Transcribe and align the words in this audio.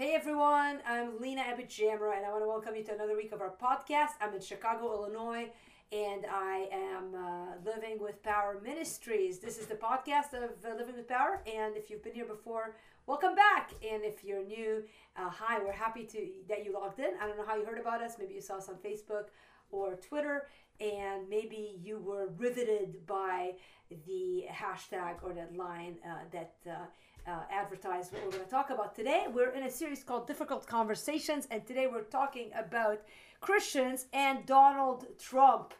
Hey 0.00 0.14
everyone, 0.14 0.78
I'm 0.86 1.20
Lina 1.20 1.42
AbuJamra, 1.42 2.16
and 2.16 2.24
I 2.24 2.30
want 2.30 2.42
to 2.42 2.48
welcome 2.48 2.74
you 2.74 2.82
to 2.84 2.94
another 2.94 3.14
week 3.14 3.32
of 3.32 3.42
our 3.42 3.52
podcast. 3.62 4.12
I'm 4.22 4.32
in 4.32 4.40
Chicago, 4.40 4.90
Illinois, 4.94 5.50
and 5.92 6.24
I 6.24 6.68
am 6.72 7.14
uh, 7.14 7.70
living 7.70 7.98
with 8.00 8.22
Power 8.22 8.58
Ministries. 8.64 9.40
This 9.40 9.58
is 9.58 9.66
the 9.66 9.74
podcast 9.74 10.32
of 10.32 10.52
uh, 10.64 10.74
Living 10.74 10.96
with 10.96 11.06
Power, 11.06 11.42
and 11.46 11.76
if 11.76 11.90
you've 11.90 12.02
been 12.02 12.14
here 12.14 12.24
before, 12.24 12.76
welcome 13.04 13.34
back. 13.34 13.74
And 13.86 14.02
if 14.02 14.24
you're 14.24 14.42
new, 14.42 14.84
uh, 15.18 15.28
hi, 15.28 15.62
we're 15.62 15.70
happy 15.72 16.04
to 16.04 16.28
that 16.48 16.64
you 16.64 16.72
logged 16.72 16.98
in. 16.98 17.10
I 17.20 17.26
don't 17.26 17.36
know 17.36 17.44
how 17.44 17.56
you 17.56 17.66
heard 17.66 17.78
about 17.78 18.00
us. 18.02 18.14
Maybe 18.18 18.32
you 18.32 18.40
saw 18.40 18.56
us 18.56 18.70
on 18.70 18.76
Facebook 18.76 19.24
or 19.70 19.96
Twitter, 19.96 20.48
and 20.80 21.28
maybe 21.28 21.78
you 21.78 21.98
were 21.98 22.28
riveted 22.38 23.06
by 23.06 23.50
the 24.06 24.44
hashtag 24.50 25.16
or 25.22 25.34
that 25.34 25.54
line 25.54 25.96
uh, 26.08 26.24
that 26.32 26.54
uh, 27.26 27.40
advertise 27.50 28.10
what 28.10 28.24
we're 28.24 28.30
going 28.30 28.44
to 28.44 28.50
talk 28.50 28.70
about 28.70 28.94
today. 28.94 29.26
We're 29.32 29.50
in 29.50 29.64
a 29.64 29.70
series 29.70 30.02
called 30.02 30.26
Difficult 30.26 30.66
Conversations, 30.66 31.46
and 31.50 31.66
today 31.66 31.86
we're 31.86 32.02
talking 32.02 32.50
about 32.56 33.02
Christians 33.40 34.06
and 34.12 34.44
Donald 34.46 35.06
Trump. 35.18 35.74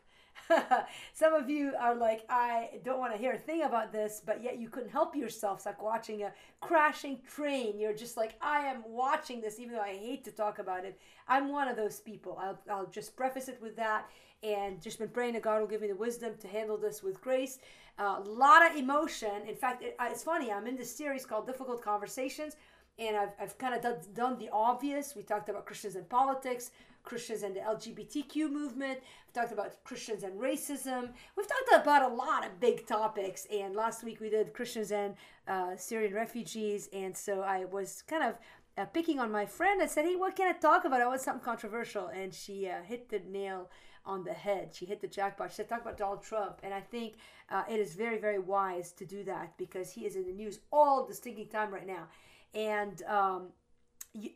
Some 1.13 1.35
of 1.35 1.49
you 1.49 1.75
are 1.79 1.95
like, 1.95 2.25
I 2.29 2.81
don't 2.85 2.99
want 2.99 3.13
to 3.13 3.19
hear 3.19 3.33
a 3.33 3.39
thing 3.39 3.63
about 3.63 3.93
this, 3.93 4.23
but 4.25 4.43
yet 4.43 4.59
you 4.59 4.69
couldn't 4.69 4.91
help 4.91 5.15
yourself. 5.15 5.59
It's 5.59 5.67
like 5.67 5.83
watching 5.83 6.23
a 6.23 6.33
crashing 6.61 7.21
train. 7.29 7.79
You're 7.79 7.95
just 7.95 8.17
like, 8.17 8.35
I 8.41 8.61
am 8.67 8.83
watching 8.87 9.41
this, 9.41 9.59
even 9.59 9.75
though 9.75 9.83
I 9.83 9.95
hate 9.95 10.25
to 10.25 10.31
talk 10.31 10.59
about 10.59 10.85
it. 10.85 10.99
I'm 11.29 11.51
one 11.51 11.69
of 11.69 11.77
those 11.77 12.01
people. 12.01 12.39
I'll, 12.41 12.59
I'll 12.71 12.87
just 12.87 13.17
preface 13.17 13.49
it 13.49 13.59
with 13.61 13.77
that 13.77 14.09
and 14.43 14.81
just 14.81 14.99
been 14.99 15.09
praying 15.09 15.35
that 15.35 15.43
God 15.43 15.61
will 15.61 15.69
give 15.69 15.83
me 15.83 15.89
the 15.89 15.95
wisdom 15.95 16.33
to 16.41 16.49
handle 16.49 16.77
this 16.77 17.03
with 17.03 17.21
grace. 17.21 17.59
A 17.99 18.03
uh, 18.03 18.21
lot 18.25 18.69
of 18.69 18.77
emotion. 18.77 19.43
In 19.47 19.55
fact, 19.55 19.83
it, 19.83 19.97
it's 20.01 20.23
funny. 20.23 20.51
I'm 20.51 20.67
in 20.67 20.77
this 20.77 20.95
series 20.95 21.27
called 21.27 21.47
Difficult 21.47 21.83
Conversations, 21.83 22.57
and 23.01 23.17
I've, 23.17 23.33
I've 23.41 23.59
kind 23.59 23.75
of 23.75 23.83
done, 23.83 23.97
done 24.15 24.39
the 24.39 24.51
obvious. 24.53 25.17
We 25.17 25.23
talked 25.23 25.49
about 25.49 25.65
Christians 25.65 25.97
and 25.97 26.09
politics, 26.09 26.71
Christians 27.03 27.43
and 27.43 27.57
the 27.57 27.61
LGBTQ 27.61 28.51
movement. 28.51 29.01
We 29.01 29.41
talked 29.41 29.53
about 29.53 29.83
Christians 29.85 30.23
and 30.23 30.39
racism. 30.39 31.09
We've 31.37 31.49
talked 31.49 31.83
about 31.83 32.11
a 32.11 32.15
lot 32.15 32.47
of 32.47 32.61
big 32.61 32.87
topics. 32.87 33.47
And 33.51 33.75
last 33.75 34.05
week 34.05 34.21
we 34.21 34.29
did 34.29 34.53
Christians 34.53 34.93
and 34.93 35.15
uh, 35.49 35.77
Syrian 35.77 36.15
refugees. 36.15 36.89
And 36.93 37.17
so 37.17 37.41
I 37.41 37.65
was 37.65 38.03
kind 38.07 38.23
of 38.23 38.35
uh, 38.77 38.85
picking 38.85 39.19
on 39.19 39.33
my 39.33 39.47
friend 39.47 39.81
and 39.81 39.91
said, 39.91 40.05
Hey, 40.05 40.17
what 40.17 40.37
can 40.37 40.55
I 40.55 40.59
talk 40.59 40.85
about? 40.85 41.01
I 41.01 41.07
want 41.07 41.23
something 41.23 41.45
controversial. 41.45 42.09
And 42.09 42.35
she 42.35 42.69
uh, 42.69 42.83
hit 42.83 43.09
the 43.09 43.21
nail 43.21 43.71
on 44.05 44.25
the 44.25 44.33
head. 44.33 44.71
She 44.75 44.87
hit 44.87 45.01
the 45.01 45.07
jackpot. 45.07 45.51
She 45.51 45.57
said, 45.57 45.69
talk 45.69 45.83
about 45.83 45.99
Donald 45.99 46.23
Trump. 46.23 46.59
And 46.63 46.73
I 46.73 46.81
think 46.81 47.15
uh, 47.51 47.65
it 47.71 47.79
is 47.79 47.95
very, 47.95 48.19
very 48.19 48.39
wise 48.39 48.93
to 48.93 49.05
do 49.05 49.23
that 49.25 49.57
because 49.59 49.93
he 49.93 50.07
is 50.07 50.17
in 50.17 50.27
the 50.27 50.33
news 50.33 50.61
all 50.73 51.07
the 51.07 51.15
stinking 51.15 51.49
time 51.49 51.71
right 51.73 51.87
now. 51.87 52.09
And 52.55 53.03
um, 53.05 53.49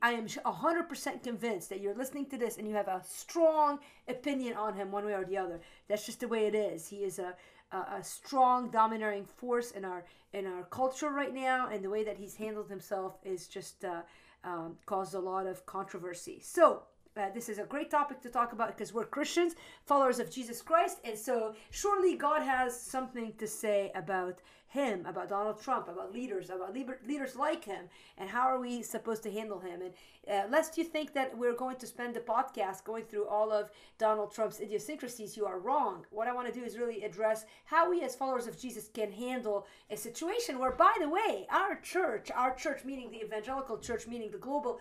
I 0.02 0.12
am 0.12 0.26
100% 0.26 1.22
convinced 1.22 1.68
that 1.70 1.80
you're 1.80 1.94
listening 1.94 2.26
to 2.26 2.38
this 2.38 2.58
and 2.58 2.68
you 2.68 2.74
have 2.74 2.86
a 2.86 3.02
strong 3.04 3.80
opinion 4.08 4.56
on 4.56 4.74
him 4.74 4.92
one 4.92 5.04
way 5.04 5.14
or 5.14 5.24
the 5.24 5.36
other. 5.36 5.60
That's 5.88 6.06
just 6.06 6.20
the 6.20 6.28
way 6.28 6.46
it 6.46 6.54
is. 6.54 6.86
He 6.86 6.98
is 6.98 7.18
a, 7.18 7.34
a, 7.72 7.76
a 7.98 8.04
strong 8.04 8.70
domineering 8.70 9.24
force 9.24 9.72
in 9.72 9.84
our 9.84 10.04
in 10.32 10.46
our 10.46 10.64
culture 10.64 11.10
right 11.10 11.32
now, 11.32 11.68
and 11.68 11.84
the 11.84 11.88
way 11.88 12.02
that 12.02 12.16
he's 12.16 12.34
handled 12.34 12.68
himself 12.68 13.18
is 13.24 13.46
just 13.46 13.84
uh, 13.84 14.02
um, 14.42 14.76
caused 14.84 15.14
a 15.14 15.20
lot 15.20 15.46
of 15.46 15.64
controversy. 15.64 16.40
So 16.42 16.82
uh, 17.16 17.30
this 17.32 17.48
is 17.48 17.58
a 17.58 17.64
great 17.64 17.90
topic 17.90 18.20
to 18.20 18.28
talk 18.28 18.52
about 18.52 18.68
because 18.68 18.92
we're 18.92 19.04
Christians, 19.04 19.54
followers 19.84 20.18
of 20.18 20.30
Jesus 20.30 20.60
Christ, 20.60 20.98
and 21.04 21.16
so 21.16 21.54
surely 21.70 22.16
God 22.16 22.42
has 22.42 22.78
something 22.80 23.32
to 23.38 23.46
say 23.46 23.92
about 23.94 24.40
him, 24.66 25.06
about 25.06 25.28
Donald 25.28 25.62
Trump, 25.62 25.86
about 25.86 26.12
leaders, 26.12 26.50
about 26.50 26.74
leaders 26.74 27.36
like 27.36 27.64
him, 27.64 27.84
and 28.18 28.28
how 28.28 28.42
are 28.42 28.58
we 28.58 28.82
supposed 28.82 29.22
to 29.22 29.30
handle 29.30 29.60
him? 29.60 29.80
And 29.82 29.94
uh, 30.28 30.48
lest 30.50 30.76
you 30.76 30.82
think 30.82 31.14
that 31.14 31.36
we're 31.38 31.54
going 31.54 31.76
to 31.76 31.86
spend 31.86 32.14
the 32.14 32.20
podcast 32.20 32.82
going 32.82 33.04
through 33.04 33.28
all 33.28 33.52
of 33.52 33.70
Donald 33.98 34.34
Trump's 34.34 34.58
idiosyncrasies, 34.58 35.36
you 35.36 35.46
are 35.46 35.60
wrong. 35.60 36.04
What 36.10 36.26
I 36.26 36.34
want 36.34 36.52
to 36.52 36.60
do 36.60 36.66
is 36.66 36.76
really 36.76 37.04
address 37.04 37.44
how 37.66 37.88
we, 37.88 38.02
as 38.02 38.16
followers 38.16 38.48
of 38.48 38.58
Jesus, 38.58 38.88
can 38.92 39.12
handle 39.12 39.68
a 39.90 39.96
situation 39.96 40.58
where, 40.58 40.72
by 40.72 40.92
the 41.00 41.08
way, 41.08 41.46
our 41.52 41.76
church, 41.76 42.32
our 42.34 42.52
church 42.56 42.84
meaning 42.84 43.12
the 43.12 43.22
evangelical 43.22 43.78
church, 43.78 44.08
meaning 44.08 44.32
the 44.32 44.38
global 44.38 44.80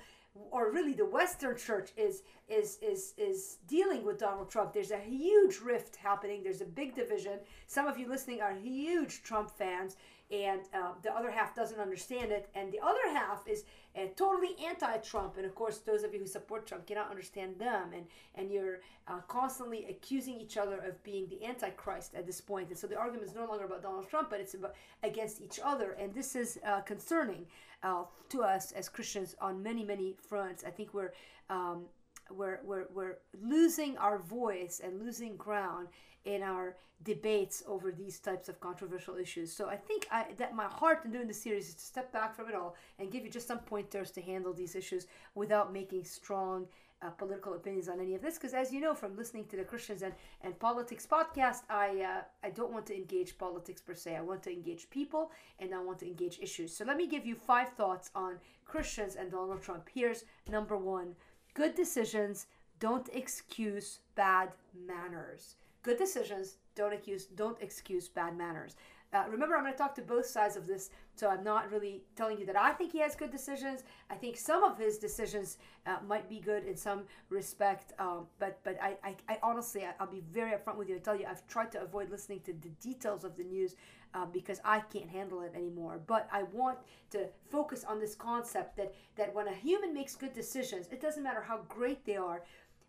or 0.51 0.71
really 0.71 0.93
the 0.93 1.05
Western 1.05 1.57
church 1.57 1.91
is 1.97 2.23
is 2.47 2.77
is 2.81 3.13
is 3.17 3.57
dealing 3.67 4.03
with 4.03 4.19
Donald 4.19 4.49
Trump. 4.49 4.73
There's 4.73 4.91
a 4.91 4.99
huge 4.99 5.59
rift 5.59 5.95
happening. 5.95 6.43
There's 6.43 6.61
a 6.61 6.65
big 6.65 6.95
division. 6.95 7.39
Some 7.67 7.87
of 7.87 7.97
you 7.97 8.07
listening 8.07 8.41
are 8.41 8.53
huge 8.53 9.23
Trump 9.23 9.51
fans, 9.51 9.95
and 10.33 10.61
uh, 10.73 10.93
the 11.03 11.15
other 11.15 11.29
half 11.29 11.55
doesn't 11.55 11.79
understand 11.79 12.31
it, 12.31 12.49
and 12.55 12.71
the 12.71 12.79
other 12.79 13.07
half 13.13 13.47
is 13.47 13.65
uh, 13.95 14.07
totally 14.15 14.55
anti-Trump. 14.65 15.37
And 15.37 15.45
of 15.45 15.53
course, 15.53 15.77
those 15.77 16.03
of 16.03 16.13
you 16.13 16.19
who 16.21 16.25
support 16.25 16.65
Trump 16.65 16.87
cannot 16.87 17.09
understand 17.11 17.59
them, 17.59 17.93
and 17.93 18.05
and 18.35 18.51
you're 18.51 18.79
uh, 19.07 19.21
constantly 19.27 19.85
accusing 19.85 20.41
each 20.41 20.57
other 20.57 20.77
of 20.79 21.01
being 21.03 21.27
the 21.29 21.45
Antichrist 21.45 22.15
at 22.15 22.25
this 22.25 22.41
point. 22.41 22.69
And 22.69 22.77
so 22.77 22.87
the 22.87 22.97
argument 22.97 23.29
is 23.29 23.35
no 23.35 23.45
longer 23.45 23.65
about 23.65 23.83
Donald 23.83 24.09
Trump, 24.09 24.29
but 24.31 24.39
it's 24.39 24.55
about 24.55 24.73
against 25.03 25.39
each 25.41 25.59
other, 25.63 25.91
and 25.99 26.13
this 26.13 26.35
is 26.35 26.59
uh, 26.65 26.81
concerning 26.81 27.45
uh, 27.83 28.03
to 28.29 28.41
us 28.41 28.71
as 28.71 28.89
Christians 28.89 29.35
on 29.39 29.61
many 29.61 29.83
many 29.83 30.15
fronts. 30.29 30.63
I 30.65 30.71
think 30.71 30.93
we're 30.93 31.13
um, 31.49 31.85
we're, 32.31 32.59
we're, 32.63 32.85
we're 32.93 33.17
losing 33.41 33.97
our 33.97 34.17
voice 34.17 34.81
and 34.83 34.99
losing 34.99 35.35
ground 35.35 35.87
in 36.25 36.43
our 36.43 36.75
debates 37.03 37.63
over 37.67 37.91
these 37.91 38.19
types 38.19 38.47
of 38.47 38.59
controversial 38.59 39.17
issues. 39.17 39.51
So 39.51 39.67
I 39.67 39.75
think 39.75 40.07
I, 40.11 40.27
that 40.37 40.55
my 40.55 40.67
heart 40.67 41.03
in 41.05 41.11
doing 41.11 41.27
the 41.27 41.33
series 41.33 41.69
is 41.69 41.75
to 41.75 41.81
step 41.81 42.11
back 42.13 42.35
from 42.35 42.47
it 42.47 42.55
all 42.55 42.75
and 42.99 43.11
give 43.11 43.23
you 43.25 43.29
just 43.29 43.47
some 43.47 43.59
pointers 43.59 44.11
to 44.11 44.21
handle 44.21 44.53
these 44.53 44.75
issues 44.75 45.07
without 45.35 45.73
making 45.73 46.05
strong 46.05 46.67
uh, 47.01 47.09
political 47.09 47.53
opinions 47.55 47.89
on 47.89 47.99
any 47.99 48.15
of 48.15 48.21
this. 48.21 48.35
Because 48.35 48.53
as 48.53 48.71
you 48.71 48.79
know 48.79 48.93
from 48.93 49.17
listening 49.17 49.45
to 49.47 49.57
the 49.57 49.63
Christians 49.63 50.01
and, 50.01 50.13
and 50.41 50.57
Politics 50.59 51.05
podcast, 51.09 51.63
I 51.69 52.01
uh, 52.01 52.21
I 52.43 52.49
don't 52.49 52.71
want 52.71 52.85
to 52.87 52.95
engage 52.95 53.37
politics 53.37 53.81
per 53.81 53.93
se. 53.93 54.15
I 54.15 54.21
want 54.21 54.41
to 54.43 54.51
engage 54.51 54.89
people 54.89 55.31
and 55.59 55.73
I 55.73 55.81
want 55.81 55.99
to 55.99 56.07
engage 56.07 56.39
issues. 56.41 56.75
So 56.75 56.85
let 56.85 56.97
me 56.97 57.07
give 57.07 57.25
you 57.25 57.35
five 57.35 57.69
thoughts 57.73 58.09
on 58.15 58.37
Christians 58.65 59.15
and 59.15 59.31
Donald 59.31 59.61
Trump. 59.61 59.89
Here's 59.93 60.23
number 60.49 60.77
one 60.77 61.15
Good 61.53 61.75
decisions 61.75 62.47
don't 62.79 63.09
excuse 63.13 63.99
bad 64.15 64.49
manners. 64.87 65.55
Good 65.83 65.97
decisions 65.97 66.57
don't 66.75 66.93
excuse 66.93 67.25
don't 67.25 67.61
excuse 67.61 68.07
bad 68.07 68.37
manners. 68.37 68.75
Uh, 69.13 69.25
remember, 69.29 69.55
I'm 69.55 69.61
going 69.61 69.73
to 69.73 69.77
talk 69.77 69.93
to 69.95 70.01
both 70.01 70.25
sides 70.25 70.55
of 70.55 70.65
this, 70.65 70.89
so 71.15 71.29
I'm 71.29 71.43
not 71.43 71.71
really 71.71 72.01
telling 72.15 72.39
you 72.39 72.47
that 72.47 72.57
I 72.57 72.71
think 72.71 72.91
he 72.91 72.97
has 72.99 73.15
good 73.15 73.29
decisions. 73.29 73.83
I 74.09 74.15
think 74.15 74.37
some 74.37 74.63
of 74.63 74.79
his 74.79 74.97
decisions 74.97 75.59
uh, 75.85 75.97
might 76.07 76.27
be 76.27 76.39
good 76.39 76.63
in 76.65 76.75
some 76.75 77.03
respect, 77.29 77.93
um, 77.99 78.25
but 78.39 78.59
but 78.63 78.81
I, 78.81 78.97
I, 79.03 79.15
I 79.29 79.37
honestly, 79.43 79.83
I, 79.85 80.03
will 80.03 80.11
be 80.11 80.23
very 80.31 80.53
upfront 80.53 80.77
with 80.77 80.89
you 80.89 80.95
and 80.95 81.03
tell 81.03 81.15
you 81.15 81.27
I've 81.29 81.45
tried 81.47 81.71
to 81.73 81.81
avoid 81.83 82.09
listening 82.09 82.39
to 82.45 82.53
the 82.53 82.69
details 82.81 83.23
of 83.23 83.37
the 83.37 83.43
news 83.43 83.75
uh, 84.15 84.25
because 84.25 84.59
I 84.65 84.79
can't 84.79 85.09
handle 85.09 85.41
it 85.41 85.53
anymore. 85.55 85.99
But 86.07 86.27
I 86.31 86.43
want 86.43 86.79
to 87.11 87.27
focus 87.51 87.83
on 87.83 87.99
this 87.99 88.15
concept 88.15 88.77
that 88.77 88.95
that 89.15 89.35
when 89.35 89.47
a 89.47 89.53
human 89.53 89.93
makes 89.93 90.15
good 90.15 90.33
decisions, 90.33 90.87
it 90.91 91.01
doesn't 91.01 91.21
matter 91.21 91.43
how 91.43 91.59
great 91.69 92.03
they 92.03 92.17
are 92.17 92.41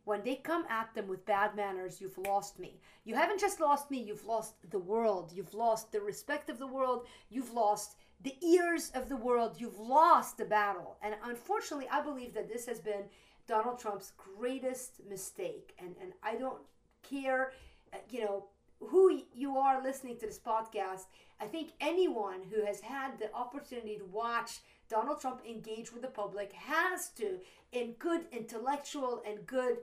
when 0.05 0.23
they 0.23 0.37
come 0.37 0.65
at 0.69 0.95
them 0.95 1.09
with 1.09 1.25
bad 1.25 1.55
manners, 1.55 2.01
you've 2.01 2.19
lost 2.19 2.59
me. 2.59 2.81
You 3.05 3.15
haven't 3.15 3.41
just 3.41 3.61
lost 3.61 3.91
me, 3.91 3.99
you've 3.99 4.27
lost 4.27 4.55
the 4.71 4.79
world. 4.79 5.33
You've 5.35 5.55
lost 5.55 5.93
the 5.93 6.01
respect 6.01 6.51
of 6.51 6.59
the 6.59 6.67
world. 6.67 7.07
You've 7.31 7.53
lost 7.53 7.97
the 8.23 8.37
ears 8.43 8.91
of 8.95 9.09
the 9.09 9.17
world. 9.17 9.57
You've 9.59 9.79
lost 9.79 10.37
the 10.37 10.45
battle. 10.45 10.97
And 11.03 11.15
unfortunately, 11.25 11.89
I 11.91 12.03
believe 12.03 12.35
that 12.35 12.49
this 12.49 12.67
has 12.67 12.81
been 12.81 13.05
Donald 13.47 13.79
Trump's 13.79 14.13
greatest 14.17 15.01
mistake. 15.09 15.75
And, 15.79 15.95
and 16.01 16.13
I 16.23 16.37
don't 16.37 16.61
care, 17.03 17.53
uh, 17.93 17.99
you 18.11 18.25
know, 18.25 18.47
who 18.81 19.23
you 19.35 19.57
are 19.57 19.83
listening 19.83 20.19
to 20.19 20.27
this 20.27 20.39
podcast. 20.39 21.05
I 21.41 21.47
think 21.47 21.73
anyone 21.81 22.41
who 22.51 22.65
has 22.65 22.81
had 22.81 23.19
the 23.19 23.33
opportunity 23.35 23.97
to 23.97 24.05
watch 24.05 24.61
Donald 24.89 25.21
Trump 25.21 25.41
engage 25.49 25.93
with 25.93 26.03
the 26.03 26.09
public 26.09 26.53
has 26.53 27.09
to, 27.11 27.39
in 27.73 27.93
good 27.99 28.27
intellectual 28.33 29.23
and 29.27 29.47
good 29.47 29.79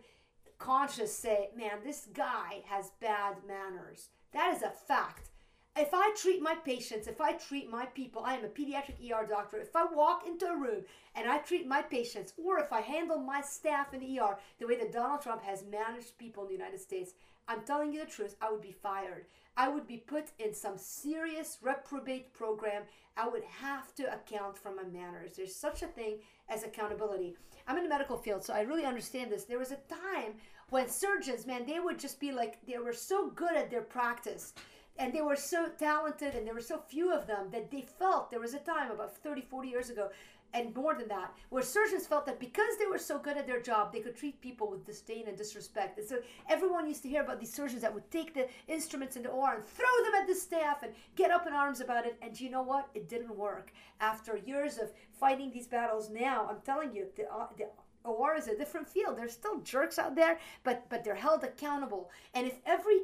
conscious, 0.57 1.15
say, 1.15 1.49
man, 1.57 1.79
this 1.83 2.07
guy 2.13 2.61
has 2.65 2.91
bad 3.01 3.37
manners. 3.47 4.09
That 4.31 4.55
is 4.55 4.61
a 4.61 4.69
fact. 4.69 5.29
If 5.75 5.93
I 5.93 6.13
treat 6.17 6.41
my 6.41 6.55
patients, 6.55 7.07
if 7.07 7.21
I 7.21 7.33
treat 7.33 7.69
my 7.69 7.85
people, 7.85 8.23
I 8.25 8.35
am 8.35 8.43
a 8.43 8.49
pediatric 8.49 8.99
ER 9.09 9.25
doctor. 9.25 9.57
If 9.57 9.73
I 9.75 9.85
walk 9.85 10.27
into 10.27 10.45
a 10.45 10.57
room 10.57 10.83
and 11.15 11.29
I 11.29 11.37
treat 11.37 11.65
my 11.65 11.81
patients, 11.81 12.33
or 12.37 12.59
if 12.59 12.73
I 12.73 12.81
handle 12.81 13.17
my 13.17 13.41
staff 13.41 13.93
in 13.93 14.01
the 14.01 14.19
ER 14.19 14.37
the 14.59 14.67
way 14.67 14.77
that 14.77 14.91
Donald 14.91 15.21
Trump 15.21 15.41
has 15.43 15.63
managed 15.63 16.17
people 16.17 16.43
in 16.43 16.49
the 16.49 16.55
United 16.55 16.81
States, 16.81 17.13
I'm 17.47 17.63
telling 17.63 17.93
you 17.93 17.99
the 17.99 18.11
truth, 18.11 18.35
I 18.41 18.51
would 18.51 18.61
be 18.61 18.71
fired. 18.71 19.25
I 19.57 19.67
would 19.67 19.87
be 19.87 19.97
put 19.97 20.31
in 20.39 20.53
some 20.53 20.77
serious 20.77 21.57
reprobate 21.61 22.33
program. 22.33 22.83
I 23.17 23.27
would 23.27 23.43
have 23.43 23.93
to 23.95 24.13
account 24.13 24.57
for 24.57 24.73
my 24.73 24.83
manners. 24.83 25.33
There's 25.35 25.55
such 25.55 25.83
a 25.83 25.87
thing 25.87 26.19
as 26.49 26.63
accountability. 26.63 27.35
I'm 27.67 27.77
in 27.77 27.83
the 27.83 27.89
medical 27.89 28.17
field, 28.17 28.43
so 28.43 28.53
I 28.53 28.61
really 28.61 28.85
understand 28.85 29.31
this. 29.31 29.43
There 29.43 29.59
was 29.59 29.71
a 29.71 29.77
time 29.89 30.35
when 30.69 30.87
surgeons, 30.87 31.45
man, 31.45 31.65
they 31.65 31.79
would 31.79 31.99
just 31.99 32.19
be 32.19 32.31
like, 32.31 32.65
they 32.65 32.77
were 32.77 32.93
so 32.93 33.29
good 33.31 33.55
at 33.55 33.69
their 33.69 33.81
practice 33.81 34.53
and 34.97 35.13
they 35.13 35.21
were 35.21 35.35
so 35.35 35.67
talented 35.79 36.35
and 36.35 36.45
there 36.45 36.53
were 36.53 36.61
so 36.61 36.79
few 36.87 37.13
of 37.13 37.27
them 37.27 37.47
that 37.51 37.71
they 37.71 37.81
felt 37.81 38.29
there 38.29 38.39
was 38.39 38.53
a 38.53 38.59
time 38.59 38.91
about 38.91 39.15
30 39.17 39.41
40 39.41 39.69
years 39.69 39.89
ago 39.89 40.09
and 40.53 40.75
more 40.75 40.95
than 40.95 41.07
that, 41.07 41.33
where 41.49 41.63
surgeons 41.63 42.07
felt 42.07 42.25
that 42.25 42.39
because 42.39 42.77
they 42.77 42.85
were 42.85 42.97
so 42.97 43.17
good 43.17 43.37
at 43.37 43.47
their 43.47 43.61
job, 43.61 43.91
they 43.91 43.99
could 43.99 44.15
treat 44.15 44.41
people 44.41 44.69
with 44.69 44.85
disdain 44.85 45.27
and 45.27 45.37
disrespect. 45.37 45.97
And 45.97 46.07
so 46.07 46.19
everyone 46.49 46.87
used 46.87 47.03
to 47.03 47.09
hear 47.09 47.21
about 47.21 47.39
these 47.39 47.53
surgeons 47.53 47.81
that 47.81 47.93
would 47.93 48.09
take 48.11 48.33
the 48.33 48.47
instruments 48.67 49.15
in 49.15 49.23
the 49.23 49.29
OR 49.29 49.55
and 49.55 49.65
throw 49.65 50.03
them 50.03 50.21
at 50.21 50.27
the 50.27 50.35
staff 50.35 50.83
and 50.83 50.93
get 51.15 51.31
up 51.31 51.47
in 51.47 51.53
arms 51.53 51.81
about 51.81 52.05
it. 52.05 52.17
And 52.21 52.39
you 52.39 52.49
know 52.49 52.63
what? 52.63 52.89
It 52.93 53.07
didn't 53.09 53.35
work. 53.35 53.71
After 53.99 54.37
years 54.37 54.77
of 54.77 54.91
fighting 55.19 55.51
these 55.51 55.67
battles, 55.67 56.09
now 56.09 56.47
I'm 56.49 56.61
telling 56.65 56.93
you, 56.93 57.07
the, 57.15 57.31
uh, 57.31 57.47
the 57.57 57.67
OR 58.03 58.35
is 58.35 58.47
a 58.47 58.57
different 58.57 58.89
field. 58.89 59.17
There's 59.17 59.33
still 59.33 59.59
jerks 59.61 59.99
out 59.99 60.15
there, 60.15 60.39
but 60.63 60.89
but 60.89 61.03
they're 61.03 61.15
held 61.15 61.43
accountable. 61.43 62.09
And 62.33 62.47
if 62.47 62.59
every 62.65 63.01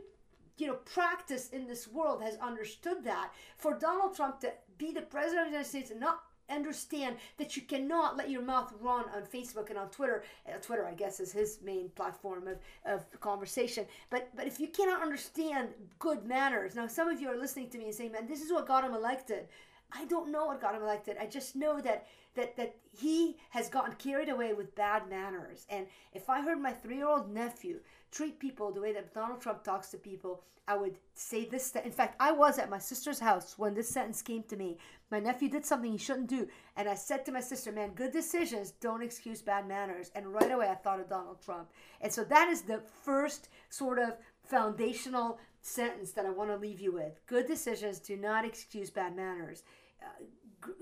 you 0.58 0.68
know 0.68 0.76
practice 0.86 1.50
in 1.50 1.68
this 1.68 1.88
world 1.88 2.22
has 2.22 2.36
understood 2.38 3.04
that, 3.04 3.32
for 3.58 3.78
Donald 3.78 4.16
Trump 4.16 4.40
to 4.42 4.54
be 4.78 4.92
the 4.92 5.02
president 5.02 5.42
of 5.42 5.46
the 5.48 5.52
United 5.52 5.70
States 5.70 5.92
and 5.92 6.00
not 6.00 6.24
understand 6.50 7.18
that 7.38 7.56
you 7.56 7.62
cannot 7.62 8.18
let 8.18 8.30
your 8.30 8.42
mouth 8.42 8.74
run 8.80 9.06
on 9.16 9.24
Facebook 9.24 9.70
and 9.70 9.78
on 9.78 9.90
Twitter. 9.90 10.24
Uh, 10.48 10.58
Twitter, 10.62 10.86
I 10.86 10.94
guess, 10.94 11.20
is 11.20 11.32
his 11.32 11.60
main 11.64 11.90
platform 11.90 12.48
of, 12.48 12.58
of 12.86 13.20
conversation. 13.20 13.86
But 14.10 14.30
but 14.36 14.48
if 14.48 14.60
you 14.60 14.68
cannot 14.68 15.02
understand 15.02 15.70
good 16.00 16.26
manners, 16.26 16.76
now 16.76 16.88
some 16.88 17.08
of 17.08 17.20
you 17.22 17.30
are 17.30 17.38
listening 17.38 17.70
to 17.72 17.78
me 17.78 17.86
and 17.86 17.96
saying, 17.96 18.12
"Man, 18.12 18.28
this 18.28 18.42
is 18.42 18.52
what 18.52 18.68
got 18.68 18.84
him 18.84 18.94
elected." 18.94 19.48
I 19.92 20.06
don't 20.06 20.32
know 20.32 20.48
what 20.48 20.60
got 20.60 20.76
him 20.76 20.82
elected. 20.82 21.18
I 21.20 21.28
just 21.28 21.56
know 21.56 21.80
that 21.82 22.08
that 22.36 22.56
that 22.58 22.76
he 22.92 23.38
has 23.50 23.70
gotten 23.70 23.94
carried 23.96 24.30
away 24.30 24.54
with 24.54 24.76
bad 24.76 25.10
manners. 25.10 25.66
And 25.70 25.88
if 26.14 26.30
I 26.30 26.42
heard 26.42 26.60
my 26.60 26.72
three-year-old 26.72 27.34
nephew 27.34 27.80
treat 28.12 28.40
people 28.40 28.72
the 28.72 28.82
way 28.82 28.94
that 28.94 29.14
Donald 29.14 29.42
Trump 29.42 29.64
talks 29.64 29.90
to 29.90 29.98
people, 29.98 30.44
I 30.68 30.76
would 30.76 30.98
say 31.14 31.46
this. 31.46 31.76
In 31.76 31.92
fact, 31.92 32.16
I 32.20 32.32
was 32.32 32.60
at 32.60 32.70
my 32.70 32.78
sister's 32.78 33.20
house 33.20 33.58
when 33.58 33.74
this 33.74 33.90
sentence 33.90 34.22
came 34.22 34.44
to 34.44 34.58
me. 34.58 34.78
My 35.10 35.20
nephew 35.20 35.50
did 35.50 35.66
something 35.66 35.92
he 35.92 35.98
shouldn't 35.98 36.28
do. 36.28 36.48
And 36.76 36.90
I 36.90 36.96
said 36.96 37.26
to 37.26 37.32
my 37.32 37.40
sister, 37.40 37.72
man, 37.72 37.92
good 37.96 38.12
decisions 38.12 38.72
don't 38.72 39.02
excuse 39.02 39.42
bad 39.42 39.68
manners. 39.68 40.12
And 40.14 40.34
right 40.34 40.52
away, 40.52 40.68
I 40.68 40.76
thought 40.76 41.00
of 41.00 41.10
Donald 41.10 41.42
Trump. 41.42 41.70
And 42.02 42.12
so 42.12 42.24
that 42.26 42.50
is 42.50 42.64
the 42.64 42.82
first 43.04 43.50
sort 43.70 43.98
of 43.98 44.18
foundational 44.44 45.40
sentence 45.62 46.12
that 46.12 46.26
I 46.26 46.30
want 46.32 46.50
to 46.50 46.58
leave 46.58 46.82
you 46.82 46.92
with. 46.92 47.20
Good 47.28 47.48
decisions 47.48 48.00
do 48.00 48.18
not 48.18 48.46
excuse 48.46 48.90
bad 48.90 49.16
manners. 49.16 49.64
Uh, 50.02 50.24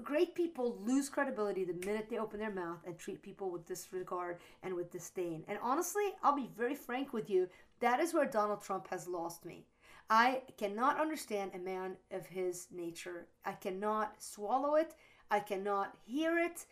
great 0.03 0.35
people 0.35 0.77
lose 0.83 1.09
credibility 1.09 1.63
the 1.63 1.85
minute 1.85 2.07
they 2.09 2.17
open 2.17 2.39
their 2.39 2.51
mouth 2.51 2.79
and 2.85 2.97
treat 2.97 3.21
people 3.21 3.49
with 3.49 3.65
disregard 3.65 4.39
and 4.63 4.73
with 4.73 4.91
disdain. 4.91 5.43
And 5.47 5.59
honestly, 5.61 6.13
I'll 6.23 6.35
be 6.35 6.49
very 6.57 6.75
frank 6.75 7.13
with 7.13 7.29
you, 7.29 7.47
that 7.79 7.99
is 7.99 8.13
where 8.13 8.25
Donald 8.25 8.61
Trump 8.61 8.87
has 8.89 9.07
lost 9.07 9.45
me. 9.45 9.65
I 10.09 10.43
cannot 10.57 10.99
understand 10.99 11.51
a 11.53 11.59
man 11.59 11.97
of 12.11 12.25
his 12.27 12.67
nature. 12.71 13.27
I 13.43 13.53
cannot 13.53 14.21
swallow 14.21 14.75
it. 14.75 14.93
I 15.31 15.39
cannot 15.39 15.97
hear 16.05 16.37
it. 16.37 16.65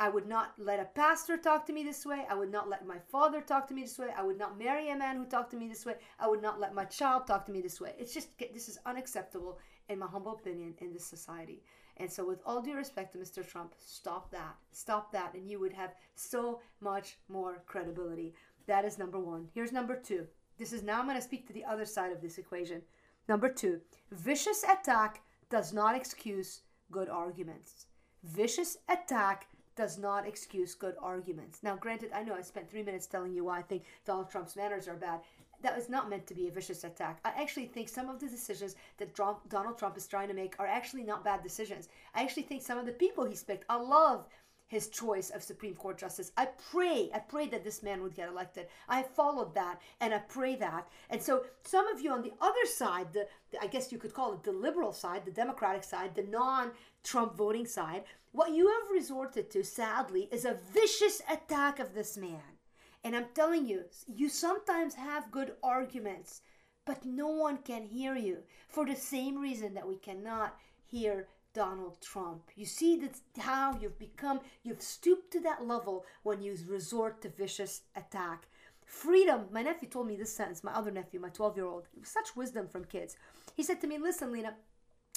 I 0.00 0.08
would 0.08 0.26
not 0.26 0.52
let 0.58 0.80
a 0.80 0.84
pastor 0.84 1.36
talk 1.36 1.64
to 1.66 1.72
me 1.72 1.84
this 1.84 2.04
way. 2.04 2.26
I 2.28 2.34
would 2.34 2.50
not 2.50 2.68
let 2.68 2.86
my 2.86 2.98
father 2.98 3.40
talk 3.40 3.68
to 3.68 3.74
me 3.74 3.82
this 3.82 3.98
way. 3.98 4.08
I 4.16 4.22
would 4.22 4.38
not 4.38 4.58
marry 4.58 4.90
a 4.90 4.96
man 4.96 5.16
who 5.16 5.24
talked 5.24 5.52
to 5.52 5.56
me 5.56 5.68
this 5.68 5.86
way. 5.86 5.94
I 6.18 6.28
would 6.28 6.42
not 6.42 6.60
let 6.60 6.74
my 6.74 6.84
child 6.84 7.26
talk 7.26 7.46
to 7.46 7.52
me 7.52 7.60
this 7.60 7.80
way. 7.80 7.94
It's 7.98 8.12
just, 8.12 8.28
this 8.52 8.68
is 8.68 8.78
unacceptable, 8.84 9.58
in 9.88 10.00
my 10.00 10.06
humble 10.06 10.32
opinion, 10.32 10.74
in 10.78 10.92
this 10.92 11.06
society. 11.06 11.62
And 11.96 12.10
so, 12.10 12.26
with 12.26 12.40
all 12.44 12.60
due 12.60 12.74
respect 12.74 13.12
to 13.12 13.18
Mr. 13.18 13.46
Trump, 13.46 13.74
stop 13.78 14.30
that. 14.32 14.56
Stop 14.72 15.12
that, 15.12 15.34
and 15.34 15.48
you 15.48 15.60
would 15.60 15.72
have 15.72 15.94
so 16.16 16.60
much 16.80 17.18
more 17.28 17.62
credibility. 17.66 18.34
That 18.66 18.84
is 18.84 18.98
number 18.98 19.18
one. 19.20 19.48
Here's 19.54 19.72
number 19.72 19.96
two 19.96 20.26
this 20.58 20.72
is 20.72 20.82
now 20.82 21.00
I'm 21.00 21.06
going 21.06 21.16
to 21.16 21.22
speak 21.22 21.46
to 21.46 21.52
the 21.52 21.64
other 21.64 21.84
side 21.84 22.12
of 22.12 22.20
this 22.20 22.38
equation. 22.38 22.82
Number 23.28 23.48
two, 23.48 23.80
vicious 24.12 24.64
attack 24.64 25.22
does 25.50 25.72
not 25.72 25.96
excuse 25.96 26.60
good 26.90 27.08
arguments. 27.08 27.86
Vicious 28.22 28.76
attack 28.88 29.48
does 29.76 29.98
not 29.98 30.26
excuse 30.26 30.74
good 30.74 30.94
arguments. 31.00 31.62
Now, 31.62 31.76
granted, 31.76 32.10
I 32.14 32.22
know 32.22 32.34
I 32.34 32.42
spent 32.42 32.70
three 32.70 32.82
minutes 32.82 33.06
telling 33.06 33.32
you 33.32 33.44
why 33.44 33.58
I 33.58 33.62
think 33.62 33.84
Donald 34.04 34.30
Trump's 34.30 34.56
manners 34.56 34.86
are 34.86 34.94
bad. 34.94 35.20
That 35.64 35.74
was 35.74 35.88
not 35.88 36.10
meant 36.10 36.26
to 36.26 36.34
be 36.34 36.46
a 36.46 36.50
vicious 36.50 36.84
attack. 36.84 37.20
I 37.24 37.30
actually 37.40 37.64
think 37.64 37.88
some 37.88 38.10
of 38.10 38.20
the 38.20 38.28
decisions 38.28 38.76
that 38.98 39.14
Donald 39.14 39.78
Trump 39.78 39.96
is 39.96 40.06
trying 40.06 40.28
to 40.28 40.34
make 40.34 40.54
are 40.58 40.66
actually 40.66 41.04
not 41.04 41.24
bad 41.24 41.42
decisions. 41.42 41.88
I 42.14 42.22
actually 42.22 42.42
think 42.42 42.60
some 42.60 42.76
of 42.76 42.84
the 42.84 42.92
people 42.92 43.24
he's 43.24 43.42
picked, 43.42 43.64
I 43.70 43.76
love 43.76 44.26
his 44.66 44.88
choice 44.88 45.30
of 45.30 45.42
Supreme 45.42 45.74
Court 45.74 45.96
justice. 45.96 46.32
I 46.36 46.48
pray, 46.70 47.08
I 47.14 47.18
pray 47.20 47.48
that 47.48 47.64
this 47.64 47.82
man 47.82 48.02
would 48.02 48.14
get 48.14 48.28
elected. 48.28 48.66
I 48.90 49.04
followed 49.04 49.54
that 49.54 49.80
and 50.02 50.12
I 50.12 50.18
pray 50.18 50.54
that. 50.56 50.86
And 51.08 51.22
so 51.22 51.46
some 51.62 51.88
of 51.88 51.98
you 51.98 52.12
on 52.12 52.20
the 52.20 52.34
other 52.42 52.66
side, 52.66 53.14
the, 53.14 53.26
the 53.50 53.62
I 53.62 53.66
guess 53.66 53.90
you 53.90 53.96
could 53.96 54.12
call 54.12 54.34
it 54.34 54.42
the 54.42 54.52
liberal 54.52 54.92
side, 54.92 55.24
the 55.24 55.30
Democratic 55.30 55.84
side, 55.84 56.14
the 56.14 56.24
non-Trump 56.24 57.36
voting 57.38 57.66
side, 57.66 58.04
what 58.32 58.52
you 58.52 58.68
have 58.68 58.90
resorted 58.92 59.50
to, 59.52 59.64
sadly, 59.64 60.28
is 60.30 60.44
a 60.44 60.58
vicious 60.74 61.22
attack 61.30 61.78
of 61.78 61.94
this 61.94 62.18
man. 62.18 62.58
And 63.04 63.14
I'm 63.14 63.26
telling 63.34 63.66
you, 63.66 63.84
you 64.08 64.30
sometimes 64.30 64.94
have 64.94 65.30
good 65.30 65.52
arguments, 65.62 66.40
but 66.86 67.04
no 67.04 67.28
one 67.28 67.58
can 67.58 67.84
hear 67.84 68.16
you 68.16 68.38
for 68.68 68.86
the 68.86 68.96
same 68.96 69.38
reason 69.38 69.74
that 69.74 69.86
we 69.86 69.96
cannot 69.96 70.56
hear 70.86 71.28
Donald 71.52 71.98
Trump. 72.00 72.50
You 72.56 72.64
see 72.64 72.96
that's 72.96 73.20
how 73.38 73.78
you've 73.80 73.98
become, 73.98 74.40
you've 74.62 74.82
stooped 74.82 75.30
to 75.32 75.40
that 75.40 75.66
level 75.66 76.04
when 76.22 76.42
you 76.42 76.56
resort 76.66 77.20
to 77.22 77.28
vicious 77.28 77.82
attack. 77.94 78.48
Freedom, 78.86 79.46
my 79.52 79.62
nephew 79.62 79.88
told 79.88 80.06
me 80.06 80.16
this 80.16 80.34
sentence, 80.34 80.64
my 80.64 80.72
other 80.72 80.90
nephew, 80.90 81.20
my 81.20 81.28
12 81.28 81.56
year 81.56 81.66
old, 81.66 81.84
such 82.02 82.34
wisdom 82.34 82.68
from 82.68 82.84
kids. 82.84 83.16
He 83.54 83.62
said 83.62 83.80
to 83.82 83.86
me, 83.86 83.98
Listen, 83.98 84.32
Lina, 84.32 84.54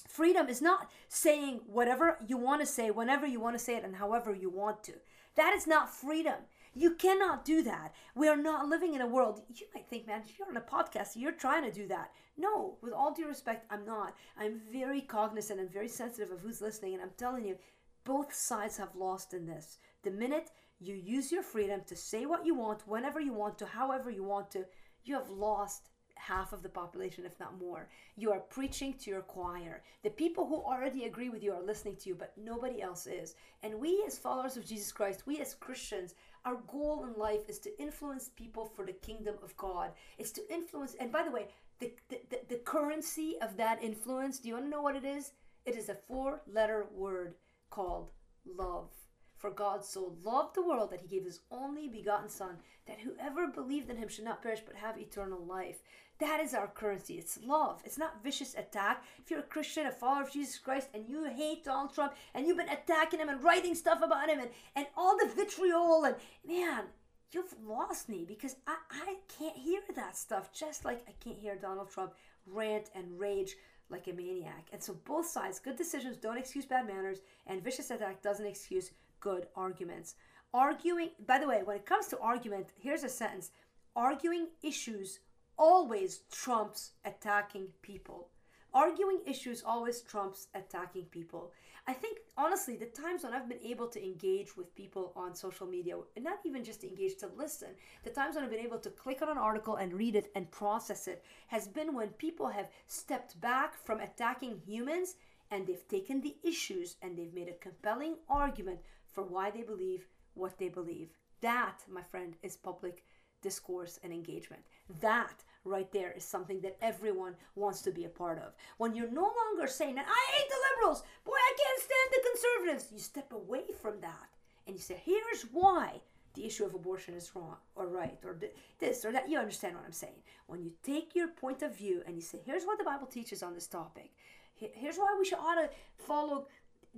freedom 0.08 0.48
is 0.48 0.62
not 0.62 0.90
saying 1.08 1.62
whatever 1.66 2.18
you 2.26 2.38
want 2.38 2.62
to 2.62 2.68
say, 2.68 2.92
whenever 2.92 3.26
you 3.26 3.40
want 3.40 3.58
to 3.58 3.64
say 3.64 3.76
it, 3.76 3.84
and 3.84 3.96
however 3.96 4.34
you 4.34 4.50
want 4.50 4.84
to. 4.86 4.94
That 5.36 5.54
is 5.54 5.68
not 5.68 5.94
freedom. 5.94 6.36
You 6.78 6.94
cannot 6.94 7.44
do 7.44 7.64
that. 7.64 7.96
We 8.14 8.28
are 8.28 8.38
not 8.38 8.68
living 8.68 8.94
in 8.94 9.02
a 9.02 9.08
world. 9.08 9.42
You 9.50 9.66
might 9.74 9.90
think, 9.90 10.06
man, 10.06 10.22
if 10.24 10.38
you're 10.38 10.48
on 10.48 10.58
a 10.58 10.62
podcast, 10.62 11.16
you're 11.16 11.32
trying 11.32 11.64
to 11.64 11.72
do 11.72 11.88
that. 11.88 12.12
No, 12.38 12.78
with 12.84 12.94
all 12.94 13.12
due 13.12 13.28
respect, 13.28 13.66
I'm 13.72 13.84
not. 13.84 14.16
I'm 14.38 14.62
very 14.72 15.02
cognizant 15.02 15.60
and 15.60 15.72
very 15.72 15.88
sensitive 15.88 16.32
of 16.32 16.40
who's 16.40 16.62
listening, 16.62 16.94
and 16.94 17.02
I'm 17.02 17.10
telling 17.18 17.46
you, 17.46 17.58
both 18.04 18.32
sides 18.32 18.78
have 18.78 18.96
lost 18.96 19.34
in 19.34 19.48
this. 19.48 19.80
The 20.04 20.12
minute 20.12 20.52
you 20.80 20.94
use 20.94 21.32
your 21.32 21.42
freedom 21.42 21.82
to 21.88 21.96
say 21.96 22.28
what 22.28 22.46
you 22.46 22.54
want, 22.54 22.88
whenever 22.88 23.20
you 23.20 23.34
want 23.34 23.58
to, 23.58 23.66
however 23.66 24.12
you 24.12 24.24
want 24.24 24.52
to, 24.52 24.66
you 25.04 25.16
have 25.16 25.32
lost 25.32 25.90
half 26.18 26.54
of 26.54 26.64
the 26.64 26.70
population, 26.70 27.26
if 27.26 27.40
not 27.40 27.60
more. 27.60 27.90
You 28.16 28.32
are 28.32 28.40
preaching 28.40 28.94
to 29.00 29.10
your 29.10 29.22
choir. 29.22 29.84
The 30.04 30.10
people 30.10 30.46
who 30.46 30.56
already 30.56 31.06
agree 31.06 31.30
with 31.30 31.44
you 31.44 31.54
are 31.54 31.62
listening 31.62 31.96
to 31.98 32.10
you, 32.10 32.16
but 32.16 32.34
nobody 32.38 32.82
else 32.82 33.08
is. 33.08 33.36
And 33.64 33.80
we, 33.80 34.04
as 34.06 34.18
followers 34.18 34.58
of 34.58 34.66
Jesus 34.66 34.92
Christ, 34.92 35.26
we 35.26 35.40
as 35.40 35.54
Christians, 35.54 36.16
our 36.48 36.56
goal 36.72 37.06
in 37.06 37.20
life 37.20 37.50
is 37.50 37.60
to 37.60 37.78
influence 37.80 38.30
people 38.30 38.72
for 38.74 38.86
the 38.86 38.94
kingdom 38.94 39.36
of 39.44 39.56
God. 39.58 39.92
It's 40.18 40.32
to 40.32 40.42
influence, 40.50 40.96
and 40.98 41.12
by 41.12 41.24
the 41.24 41.32
way, 41.32 41.48
the, 41.80 41.92
the, 42.10 42.20
the, 42.48 42.56
currency 42.64 43.36
of 43.42 43.58
that 43.58 43.84
influence, 43.84 44.40
do 44.40 44.48
you 44.48 44.54
want 44.54 44.66
to 44.66 44.70
know 44.70 44.82
what 44.82 44.96
it 44.96 45.04
is? 45.04 45.34
It 45.66 45.76
is 45.76 45.90
a 45.90 45.98
four 46.08 46.42
letter 46.52 46.88
word 46.96 47.36
called 47.70 48.12
love. 48.46 48.90
For 49.38 49.52
God 49.52 49.86
so 49.86 50.16
loved 50.24 50.56
the 50.56 50.66
world 50.66 50.90
that 50.90 51.02
he 51.02 51.08
gave 51.08 51.26
his 51.26 51.42
only 51.52 51.88
begotten 51.88 52.28
Son, 52.28 52.58
that 52.88 53.00
whoever 53.00 53.48
believed 53.48 53.90
in 53.90 53.98
him 53.98 54.10
should 54.10 54.26
not 54.26 54.42
perish 54.42 54.62
but 54.66 54.76
have 54.76 54.98
eternal 54.98 55.46
life. 55.46 55.84
That 56.20 56.40
is 56.40 56.56
our 56.56 56.68
currency. 56.68 57.16
It's 57.16 57.40
love. 57.46 57.82
It's 57.86 58.00
not 58.00 58.24
vicious 58.24 58.56
attack. 58.56 59.04
If 59.20 59.30
you're 59.30 59.42
a 59.42 59.44
Christian, 59.44 59.86
a 59.86 59.92
follower 59.92 60.24
of 60.24 60.32
Jesus 60.32 60.58
Christ, 60.58 60.90
and 60.96 61.08
you 61.08 61.26
hate 61.26 61.64
Donald 61.64 61.94
Trump, 61.94 62.16
and 62.34 62.48
you've 62.48 62.58
been 62.58 62.70
attacking 62.70 63.20
him 63.20 63.30
and 63.30 63.44
writing 63.44 63.76
stuff 63.76 64.02
about 64.02 64.30
him, 64.30 64.40
and, 64.40 64.50
and 64.76 64.88
all 64.98 65.16
the 65.16 65.32
vitriol, 65.36 66.06
and 66.06 66.16
man, 66.48 66.86
you've 67.32 67.54
lost 67.64 68.10
me 68.10 68.26
because 68.28 68.56
I, 68.66 68.78
I 68.90 69.16
can't 69.38 69.56
hear 69.56 69.82
that 69.96 70.18
stuff, 70.18 70.52
just 70.52 70.84
like 70.84 71.04
I 71.08 71.14
can't 71.24 71.38
hear 71.38 71.56
Donald 71.56 71.92
Trump 71.92 72.14
rant 72.48 72.90
and 72.96 73.20
rage 73.20 73.56
like 73.90 74.08
a 74.08 74.14
maniac. 74.14 74.68
And 74.74 74.82
so 74.82 74.98
both 75.06 75.28
sides, 75.28 75.60
good 75.60 75.76
decisions 75.76 76.18
don't 76.18 76.38
excuse 76.38 76.66
bad 76.66 76.88
manners, 76.88 77.20
and 77.46 77.64
vicious 77.64 77.92
attack 77.92 78.24
doesn't 78.24 78.46
excuse 78.46 78.90
good 79.20 79.48
arguments. 79.56 80.16
Arguing, 80.54 81.10
by 81.26 81.40
the 81.40 81.48
way, 81.48 81.62
when 81.64 81.78
it 81.78 81.86
comes 81.86 82.08
to 82.08 82.20
argument, 82.20 82.74
here's 82.78 83.04
a 83.04 83.10
sentence 83.10 83.52
arguing 83.96 84.48
issues 84.62 85.20
always 85.58 86.22
trumps 86.32 86.92
attacking 87.04 87.68
people. 87.82 88.30
Arguing 88.74 89.22
issues 89.26 89.64
always 89.66 90.02
trumps 90.02 90.48
attacking 90.54 91.06
people. 91.06 91.52
I 91.88 91.94
think, 91.94 92.20
honestly, 92.38 92.76
the 92.76 92.86
times 92.88 93.24
when 93.24 93.34
I've 93.34 93.48
been 93.48 93.64
able 93.64 93.88
to 93.88 94.04
engage 94.04 94.58
with 94.58 94.76
people 94.76 95.14
on 95.16 95.34
social 95.34 95.66
media, 95.66 95.96
and 96.16 96.26
not 96.26 96.40
even 96.46 96.64
just 96.64 96.82
to 96.82 96.90
engage, 96.90 97.16
to 97.18 97.30
listen, 97.36 97.70
the 98.04 98.10
times 98.10 98.36
when 98.36 98.44
I've 98.44 98.52
been 98.52 98.60
able 98.60 98.80
to 98.80 98.90
click 98.90 99.22
on 99.22 99.30
an 99.30 99.38
article 99.38 99.78
and 99.78 99.94
read 99.94 100.16
it 100.16 100.30
and 100.36 100.52
process 100.52 101.08
it, 101.08 101.24
has 101.48 101.68
been 101.68 101.96
when 101.96 102.10
people 102.10 102.50
have 102.50 102.70
stepped 102.88 103.40
back 103.40 103.74
from 103.86 104.02
attacking 104.02 104.62
humans 104.66 105.16
and 105.50 105.66
they've 105.66 105.88
taken 105.88 106.20
the 106.20 106.36
issues 106.44 106.98
and 107.02 107.18
they've 107.18 107.34
made 107.34 107.48
a 107.48 107.54
compelling 107.54 108.16
argument 108.30 108.80
for 109.12 109.24
why 109.24 109.52
they 109.52 109.64
believe 109.64 110.08
what 110.34 110.58
they 110.58 110.70
believe. 110.70 111.10
That, 111.42 111.84
my 111.90 112.04
friend, 112.04 112.36
is 112.44 112.58
public 112.58 113.04
discourse 113.42 114.00
and 114.04 114.12
engagement. 114.12 114.64
That 115.02 115.44
right 115.64 115.92
there 115.92 116.12
is 116.12 116.24
something 116.24 116.62
that 116.62 116.78
everyone 116.82 117.36
wants 117.56 117.82
to 117.84 117.92
be 117.92 118.06
a 118.06 118.10
part 118.10 118.40
of. 118.40 118.54
When 118.78 118.96
you're 118.96 119.12
no 119.12 119.32
longer 119.46 119.68
saying, 119.68 119.96
that 119.96 120.08
I 120.08 120.32
hate 120.32 120.50
the 120.50 120.56
liberals, 120.76 121.04
boy, 121.26 121.34
I 121.34 121.56
can't 121.58 121.82
stand 121.82 122.10
the 122.12 122.30
conservatives, 122.30 122.92
you 122.92 123.00
step 123.00 123.32
away 123.34 123.64
from 123.82 124.00
that 124.02 124.30
and 124.66 124.76
you 124.76 124.82
say, 124.82 125.02
here's 125.04 125.44
why 125.52 126.02
the 126.34 126.46
issue 126.46 126.66
of 126.66 126.74
abortion 126.74 127.14
is 127.14 127.32
wrong 127.36 127.58
or 127.76 127.88
right 127.88 128.20
or 128.24 128.38
this 128.80 129.04
or 129.06 129.12
that. 129.12 129.30
You 129.30 129.40
understand 129.40 129.76
what 129.76 129.86
I'm 129.86 129.92
saying. 129.92 130.22
When 130.48 130.62
you 130.62 130.72
take 130.84 131.16
your 131.16 131.30
point 131.30 131.62
of 131.64 131.76
view 131.76 132.04
and 132.06 132.16
you 132.16 132.22
say, 132.22 132.40
here's 132.46 132.66
what 132.66 132.78
the 132.78 132.84
Bible 132.84 133.08
teaches 133.08 133.44
on 133.44 133.54
this 133.54 133.68
topic, 133.68 134.12
here's 134.54 134.98
why 134.98 135.16
we 135.18 135.26
should 135.26 135.40
ought 135.40 135.56
to 135.56 135.70
follow 135.98 136.48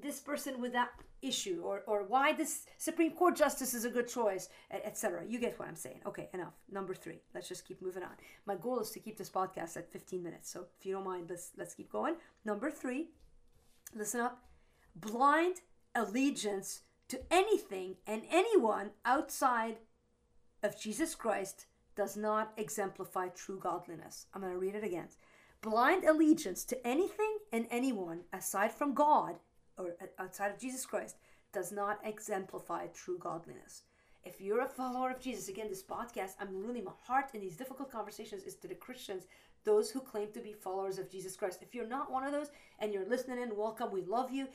this 0.02 0.20
person 0.20 0.62
with 0.62 0.74
that 0.74 0.90
issue 1.22 1.62
or, 1.64 1.82
or 1.86 2.04
why 2.04 2.32
this 2.34 2.66
supreme 2.78 3.12
court 3.12 3.36
justice 3.36 3.74
is 3.74 3.84
a 3.84 3.90
good 3.90 4.08
choice 4.08 4.48
etc 4.72 5.22
you 5.28 5.40
get 5.40 5.58
what 5.60 5.68
i'm 5.68 5.76
saying. 5.76 6.00
Okay 6.06 6.30
enough. 6.34 6.54
Number 6.72 6.94
three 6.94 7.20
let's 7.34 7.50
just 7.50 7.68
keep 7.68 7.82
moving 7.82 8.04
on. 8.04 8.12
My 8.46 8.56
goal 8.56 8.80
is 8.80 8.92
to 8.92 9.00
keep 9.00 9.18
this 9.18 9.30
podcast 9.30 9.78
at 9.78 9.92
15 9.92 10.24
minutes. 10.24 10.50
So 10.50 10.66
if 10.80 10.86
you 10.86 10.94
don't 10.94 11.06
mind 11.06 11.28
let's 11.30 11.52
let's 11.58 11.74
keep 11.74 11.92
going. 11.92 12.16
Number 12.46 12.72
three 12.72 13.10
listen 13.96 14.22
up. 14.22 14.44
Blind 14.96 15.58
allegiance 15.96 16.82
to 17.10 17.20
anything 17.32 17.96
and 18.06 18.22
anyone 18.32 18.92
outside 19.04 19.78
of 20.62 20.80
jesus 20.80 21.16
christ 21.16 21.66
does 21.96 22.16
not 22.16 22.54
exemplify 22.56 23.28
true 23.28 23.60
godliness. 23.60 24.28
I'm 24.34 24.42
to 24.42 24.58
read 24.58 24.76
it 24.76 24.86
again. 24.86 25.10
Blind 25.62 26.06
allegiance 26.06 26.64
to 26.66 26.88
anything 26.88 27.40
and 27.52 27.68
anyone 27.70 28.22
aside 28.32 28.72
from 28.72 28.94
god 28.94 29.36
or 29.80 29.96
uh, 30.02 30.06
outside 30.22 30.52
of 30.52 30.60
Jesus 30.60 30.86
Christ 30.86 31.16
does 31.52 31.72
not 31.72 32.00
exemplify 32.04 32.88
true 32.88 33.18
godliness. 33.18 33.84
If 34.24 34.42
you're 34.42 34.62
a 34.62 34.68
follower 34.68 35.12
of 35.12 35.22
Jesus, 35.22 35.48
again, 35.48 35.70
this 35.70 35.82
podcast, 35.82 36.34
I'm 36.40 36.62
really, 36.62 36.82
my 36.82 36.92
heart 37.08 37.30
in 37.34 37.40
these 37.40 37.56
difficult 37.56 37.92
conversations 37.92 38.44
is 38.44 38.56
to 38.56 38.68
the 38.68 38.76
Christians, 38.76 39.24
those 39.64 39.90
who 39.90 40.02
claim 40.02 40.28
to 40.34 40.42
be 40.42 40.54
followers 40.54 41.00
of 41.00 41.10
Jesus 41.10 41.36
Christ. 41.36 41.60
If 41.62 41.74
you're 41.74 41.88
not 41.88 42.12
one 42.12 42.26
of 42.26 42.34
those 42.34 42.52
and 42.80 42.94
you're 42.94 43.08
listening 43.08 43.42
in, 43.42 43.56
welcome. 43.56 43.92
We 43.92 44.02
love 44.02 44.32
you. 44.32 44.48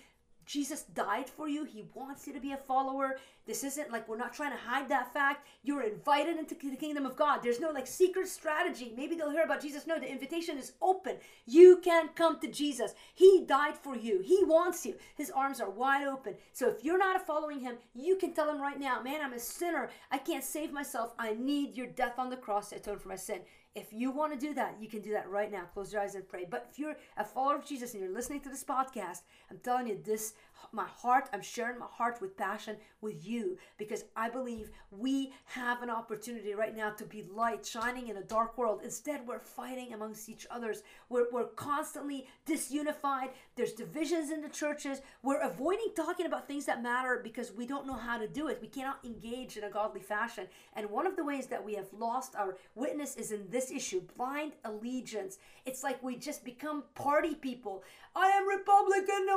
Jesus 0.47 0.83
died 0.83 1.29
for 1.29 1.49
you. 1.49 1.65
He 1.65 1.89
wants 1.95 2.27
you 2.27 2.35
to 2.35 2.41
be 2.41 2.53
a 2.53 2.57
follower. 2.57 3.17
This 3.47 3.63
isn't 3.65 3.93
like 3.93 4.09
we're 4.09 4.17
not 4.17 4.33
trying 4.33 4.53
to 4.53 4.57
hide 4.57 4.89
that 4.89 5.13
fact. 5.13 5.47
You're 5.63 5.83
invited 5.83 6.39
into 6.39 6.55
the 6.55 6.77
kingdom 6.77 7.05
of 7.05 7.17
God. 7.17 7.41
There's 7.43 7.61
no 7.61 7.71
like 7.71 7.87
secret 7.87 8.29
strategy. 8.29 8.93
Maybe 8.97 9.15
they'll 9.15 9.31
hear 9.31 9.45
about 9.45 9.61
Jesus. 9.61 9.87
No, 9.87 9.99
the 9.99 10.11
invitation 10.11 10.57
is 10.57 10.73
open. 10.81 11.17
You 11.47 11.81
can 11.83 12.09
come 12.15 12.41
to 12.41 12.49
Jesus. 12.49 12.95
He 13.15 13.45
died 13.47 13.77
for 13.77 13.97
you. 13.97 14.21
He 14.25 14.45
wants 14.45 14.87
you. 14.87 14.95
His 15.15 15.31
arms 15.31 15.61
are 15.61 15.71
wide 15.71 16.07
open. 16.07 16.35
So 16.53 16.69
if 16.69 16.83
you're 16.83 16.99
not 16.99 17.27
following 17.27 17.61
him, 17.61 17.77
you 17.95 18.17
can 18.17 18.33
tell 18.33 18.51
him 18.51 18.61
right 18.61 18.81
now, 18.81 19.03
man, 19.03 19.21
I'm 19.23 19.35
a 19.35 19.39
sinner. 19.39 19.91
I 20.11 20.19
can't 20.19 20.45
save 20.45 20.73
myself. 20.73 21.13
I 21.19 21.35
need 21.35 21.77
your 21.77 21.87
death 21.87 22.19
on 22.19 22.31
the 22.31 22.37
cross 22.37 22.71
to 22.71 22.77
atone 22.77 22.99
for 22.99 23.09
my 23.09 23.17
sin. 23.17 23.41
If 23.75 23.93
you 23.93 24.13
want 24.13 24.33
to 24.33 24.39
do 24.39 24.55
that, 24.55 24.77
you 24.81 24.89
can 24.89 25.01
do 25.01 25.11
that 25.13 25.29
right 25.29 25.51
now. 25.51 25.65
Close 25.75 25.93
your 25.93 26.01
eyes 26.01 26.15
and 26.15 26.29
pray. 26.29 26.47
But 26.49 26.69
if 26.71 26.79
you're 26.79 26.97
a 27.17 27.25
follower 27.25 27.57
of 27.57 27.67
Jesus 27.67 27.93
and 27.93 28.03
you're 28.03 28.13
listening 28.13 28.41
to 28.43 28.49
this 28.49 28.63
podcast, 28.63 29.23
I'm 29.51 29.59
telling 29.59 29.89
you 29.89 29.99
this 30.03 30.35
my 30.73 30.87
heart, 30.87 31.29
I'm 31.33 31.43
sharing 31.43 31.79
my 31.79 31.87
heart 31.91 32.21
with 32.21 32.37
passion 32.37 32.77
with 33.01 33.27
you 33.27 33.59
because 33.79 34.05
I 34.17 34.29
believe 34.29 34.71
we 34.91 35.33
have 35.47 35.83
an 35.83 35.91
opportunity 35.91 36.55
right 36.55 36.77
now 36.77 36.91
to 36.91 37.05
be 37.05 37.27
light 37.33 37.65
shining 37.67 38.09
in 38.09 38.17
a 38.17 38.23
dark 38.23 38.57
world. 38.57 38.81
Instead, 38.85 39.27
we're 39.27 39.39
fighting 39.39 39.93
amongst 39.93 40.29
each 40.29 40.47
others. 40.51 40.83
We're, 41.09 41.27
we're 41.33 41.47
constantly 41.49 42.27
disunified. 42.47 43.31
There's 43.57 43.73
divisions 43.73 44.31
in 44.31 44.41
the 44.41 44.49
churches. 44.49 45.01
We're 45.23 45.41
avoiding 45.41 45.89
talking 45.97 46.27
about 46.27 46.47
things 46.47 46.67
that 46.67 46.83
matter 46.83 47.21
because 47.23 47.53
we 47.53 47.67
don't 47.67 47.87
know 47.87 47.95
how 47.95 48.19
to 48.19 48.29
do 48.29 48.49
it. 48.49 48.59
We 48.61 48.69
cannot 48.69 49.05
engage 49.05 49.57
in 49.57 49.65
a 49.65 49.71
godly 49.71 50.01
fashion. 50.01 50.47
And 50.75 50.91
one 50.91 51.07
of 51.07 51.17
the 51.17 51.25
ways 51.25 51.47
that 51.47 51.65
we 51.65 51.75
have 51.75 51.93
lost 51.93 52.37
our 52.37 52.57
witness 52.75 53.17
is 53.17 53.33
in 53.33 53.49
this 53.51 53.71
issue 53.71 54.03
blind 54.17 54.53
allegiance. 54.65 55.39
It's 55.67 55.83
like 55.83 56.03
we 56.03 56.17
just 56.17 56.45
become 56.45 56.85
party 56.95 57.35
people. 57.35 57.83
I 58.17 58.29
am 58.29 58.47
Republican 58.47 58.84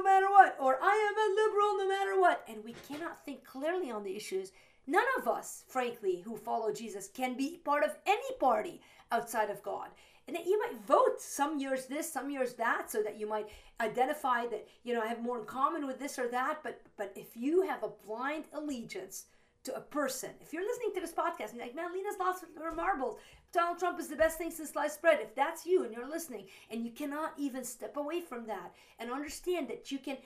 matter 0.08 0.30
what, 0.30 0.58
or 0.60 0.80
I 0.82 0.96
am 1.10 1.18
a 1.18 1.36
liberal 1.42 1.78
no 1.78 1.88
matter 1.88 2.20
what. 2.20 2.44
And 2.48 2.64
we 2.64 2.76
cannot 2.88 3.24
think 3.24 3.44
clearly 3.44 3.92
on 3.92 4.04
the 4.04 4.16
issues. 4.16 4.52
None 4.88 5.06
of 5.20 5.28
us, 5.28 5.64
frankly, 5.68 6.22
who 6.26 6.36
follow 6.36 6.72
Jesus 6.72 7.10
can 7.10 7.38
be 7.38 7.62
part 7.64 7.84
of 7.84 7.96
any 8.08 8.32
party 8.40 8.82
outside 9.12 9.50
of 9.50 9.62
God. 9.62 9.90
And 10.28 10.36
that 10.36 10.46
you 10.46 10.60
might 10.60 10.82
vote 10.86 11.22
some 11.22 11.60
years 11.60 11.86
this, 11.86 12.12
some 12.12 12.30
years 12.30 12.54
that, 12.56 12.90
so 12.92 13.02
that 13.04 13.20
you 13.20 13.30
might 13.30 13.48
identify 13.80 14.48
that, 14.48 14.68
you 14.84 14.94
know, 14.94 15.02
I 15.02 15.08
have 15.08 15.22
more 15.22 15.40
in 15.40 15.46
common 15.46 15.86
with 15.88 16.00
this 16.00 16.18
or 16.20 16.28
that. 16.30 16.60
But 16.64 16.82
but 16.98 17.12
if 17.16 17.38
you 17.38 17.62
have 17.62 17.84
a 17.84 17.92
blind 18.06 18.46
allegiance 18.54 19.26
to 19.64 19.76
a 19.76 19.82
person, 19.82 20.32
if 20.42 20.52
you're 20.54 20.68
listening 20.68 20.94
to 20.96 21.02
this 21.02 21.14
podcast 21.14 21.50
and 21.50 21.58
you're 21.58 21.66
like, 21.66 21.76
man, 21.76 21.94
Lina's 21.94 22.20
lost 22.20 22.44
her 22.58 22.74
marbles. 22.74 23.20
Donald 23.54 23.80
Trump 23.80 24.00
is 24.00 24.08
the 24.08 24.16
best 24.16 24.38
thing 24.38 24.52
since 24.52 24.72
sliced 24.72 25.02
bread. 25.02 25.20
If 25.22 25.36
that's 25.36 25.66
you 25.66 25.84
and 25.84 25.94
you're 25.94 26.10
listening 26.10 26.46
and 26.70 26.84
you 26.84 26.92
cannot 26.92 27.34
even 27.38 27.64
step 27.64 27.98
away 27.98 28.22
from 28.22 28.46
that 28.48 28.74
and 29.00 29.12
understand 29.12 29.68
that 29.70 29.92
you 29.92 30.00
can 30.00 30.18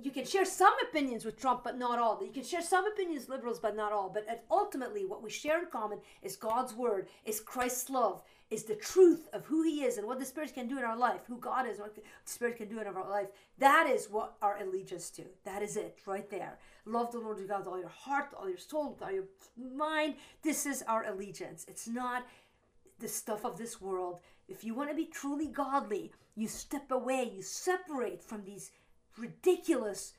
you 0.00 0.10
can 0.10 0.24
share 0.24 0.44
some 0.44 0.74
opinions 0.88 1.24
with 1.24 1.40
Trump, 1.40 1.64
but 1.64 1.78
not 1.78 1.98
all. 1.98 2.22
You 2.24 2.30
can 2.30 2.44
share 2.44 2.62
some 2.62 2.86
opinions, 2.86 3.28
liberals, 3.28 3.58
but 3.58 3.76
not 3.76 3.92
all. 3.92 4.08
But 4.08 4.44
ultimately, 4.50 5.04
what 5.04 5.22
we 5.22 5.30
share 5.30 5.58
in 5.58 5.66
common 5.66 5.98
is 6.22 6.36
God's 6.36 6.74
word, 6.74 7.08
is 7.24 7.40
Christ's 7.40 7.90
love, 7.90 8.22
is 8.50 8.64
the 8.64 8.74
truth 8.74 9.28
of 9.32 9.46
who 9.46 9.62
He 9.62 9.82
is 9.82 9.96
and 9.96 10.06
what 10.06 10.18
the 10.18 10.24
Spirit 10.24 10.54
can 10.54 10.68
do 10.68 10.78
in 10.78 10.84
our 10.84 10.96
life, 10.96 11.22
who 11.26 11.38
God 11.38 11.66
is, 11.66 11.78
what 11.78 11.94
the 11.94 12.02
Spirit 12.24 12.58
can 12.58 12.68
do 12.68 12.80
in 12.80 12.86
our 12.86 13.08
life. 13.08 13.28
That 13.58 13.88
is 13.88 14.08
what 14.10 14.36
our 14.42 14.58
allegiance 14.60 15.10
to. 15.10 15.24
That 15.44 15.62
is 15.62 15.76
it, 15.76 15.98
right 16.06 16.28
there. 16.30 16.58
Love 16.84 17.12
the 17.12 17.18
Lord 17.18 17.38
your 17.38 17.48
God 17.48 17.60
with 17.60 17.68
all 17.68 17.78
your 17.78 17.88
heart, 17.88 18.28
all 18.38 18.48
your 18.48 18.58
soul, 18.58 18.98
all 19.00 19.10
your 19.10 19.24
mind. 19.56 20.14
This 20.42 20.66
is 20.66 20.82
our 20.86 21.06
allegiance. 21.06 21.64
It's 21.68 21.88
not 21.88 22.24
the 23.02 23.08
stuff 23.08 23.44
of 23.44 23.58
this 23.58 23.80
world. 23.80 24.20
If 24.48 24.64
you 24.64 24.74
want 24.74 24.88
to 24.88 24.96
be 24.96 25.06
truly 25.06 25.48
godly, 25.48 26.12
you 26.34 26.48
step 26.48 26.90
away, 26.90 27.30
you 27.34 27.42
separate 27.42 28.22
from 28.22 28.44
these 28.44 28.70
ridiculous, 29.18 30.14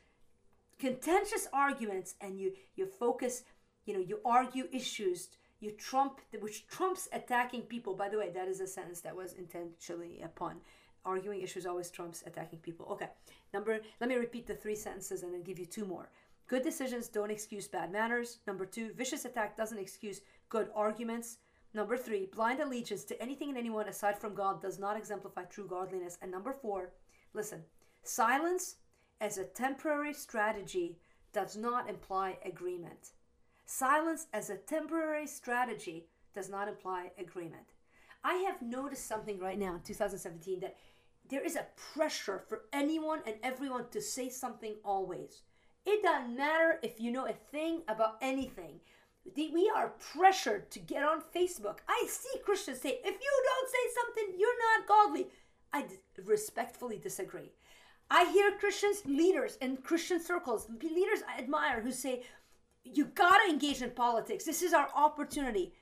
contentious 0.77 1.47
arguments, 1.51 2.15
and 2.21 2.39
you 2.39 2.51
you 2.75 2.85
focus. 2.85 3.43
You 3.85 3.95
know, 3.95 3.99
you 3.99 4.19
argue 4.23 4.67
issues. 4.71 5.29
You 5.59 5.71
trump, 5.71 6.19
which 6.39 6.67
trumps 6.67 7.07
attacking 7.13 7.63
people. 7.63 7.95
By 7.95 8.09
the 8.09 8.17
way, 8.17 8.29
that 8.31 8.47
is 8.47 8.59
a 8.59 8.67
sentence 8.67 8.99
that 9.01 9.15
was 9.15 9.33
intentionally 9.33 10.21
a 10.21 10.27
pun. 10.27 10.57
Arguing 11.05 11.41
issues 11.41 11.65
always 11.65 11.89
trumps 11.89 12.23
attacking 12.25 12.59
people. 12.59 12.85
Okay, 12.91 13.09
number. 13.53 13.79
Let 13.99 14.09
me 14.09 14.15
repeat 14.15 14.45
the 14.45 14.55
three 14.55 14.75
sentences 14.75 15.23
and 15.23 15.33
then 15.33 15.41
give 15.41 15.59
you 15.59 15.65
two 15.65 15.85
more. 15.85 16.09
Good 16.47 16.63
decisions 16.63 17.07
don't 17.07 17.31
excuse 17.31 17.67
bad 17.67 17.91
manners. 17.91 18.39
Number 18.45 18.65
two, 18.65 18.93
vicious 18.93 19.25
attack 19.25 19.55
doesn't 19.55 19.77
excuse 19.77 20.21
good 20.49 20.69
arguments. 20.75 21.37
Number 21.73 21.97
three, 21.97 22.27
blind 22.27 22.59
allegiance 22.59 23.03
to 23.05 23.21
anything 23.21 23.49
and 23.49 23.57
anyone 23.57 23.87
aside 23.87 24.19
from 24.19 24.35
God 24.35 24.61
does 24.61 24.77
not 24.77 24.95
exemplify 24.95 25.45
true 25.45 25.67
godliness. 25.67 26.17
And 26.21 26.31
number 26.31 26.53
four, 26.53 26.93
listen, 27.33 27.63
silence 28.03 28.75
as 29.19 29.37
a 29.37 29.45
temporary 29.45 30.13
strategy 30.13 30.97
does 31.33 31.57
not 31.57 31.89
imply 31.89 32.37
agreement. 32.45 33.13
Silence 33.65 34.27
as 34.33 34.49
a 34.49 34.57
temporary 34.57 35.25
strategy 35.25 36.05
does 36.35 36.49
not 36.49 36.67
imply 36.67 37.11
agreement. 37.17 37.73
I 38.23 38.35
have 38.35 38.61
noticed 38.61 39.07
something 39.07 39.39
right 39.39 39.57
now 39.57 39.75
in 39.75 39.81
2017 39.81 40.59
that 40.59 40.77
there 41.29 41.43
is 41.43 41.55
a 41.55 41.67
pressure 41.93 42.43
for 42.47 42.63
anyone 42.71 43.21
and 43.25 43.35
everyone 43.41 43.85
to 43.91 44.01
say 44.01 44.29
something 44.29 44.75
always. 44.83 45.41
It 45.85 46.03
doesn't 46.03 46.35
matter 46.35 46.79
if 46.83 46.99
you 46.99 47.11
know 47.11 47.27
a 47.27 47.33
thing 47.33 47.81
about 47.87 48.17
anything 48.21 48.79
we 49.35 49.71
are 49.75 49.93
pressured 49.99 50.69
to 50.71 50.79
get 50.79 51.03
on 51.03 51.21
Facebook. 51.35 51.77
I 51.87 52.05
see 52.09 52.39
Christians 52.43 52.81
say, 52.81 52.99
if 53.03 53.15
you 53.21 53.43
don't 53.45 53.69
say 53.69 54.01
something, 54.01 54.39
you're 54.39 54.77
not 54.77 54.87
godly. 54.87 55.27
I 55.71 55.85
respectfully 56.25 56.97
disagree. 56.97 57.51
I 58.11 58.31
hear 58.31 58.51
Christians, 58.59 59.01
leaders 59.05 59.57
in 59.61 59.77
Christian 59.77 60.21
circles, 60.21 60.67
leaders 60.81 61.23
I 61.27 61.39
admire 61.41 61.81
who 61.81 61.91
say, 61.91 62.23
you 62.83 63.05
gotta 63.05 63.49
engage 63.49 63.81
in 63.81 63.91
politics. 63.91 64.43
This 64.43 64.61
is 64.61 64.73
our 64.73 64.89
opportunity. 64.95 65.73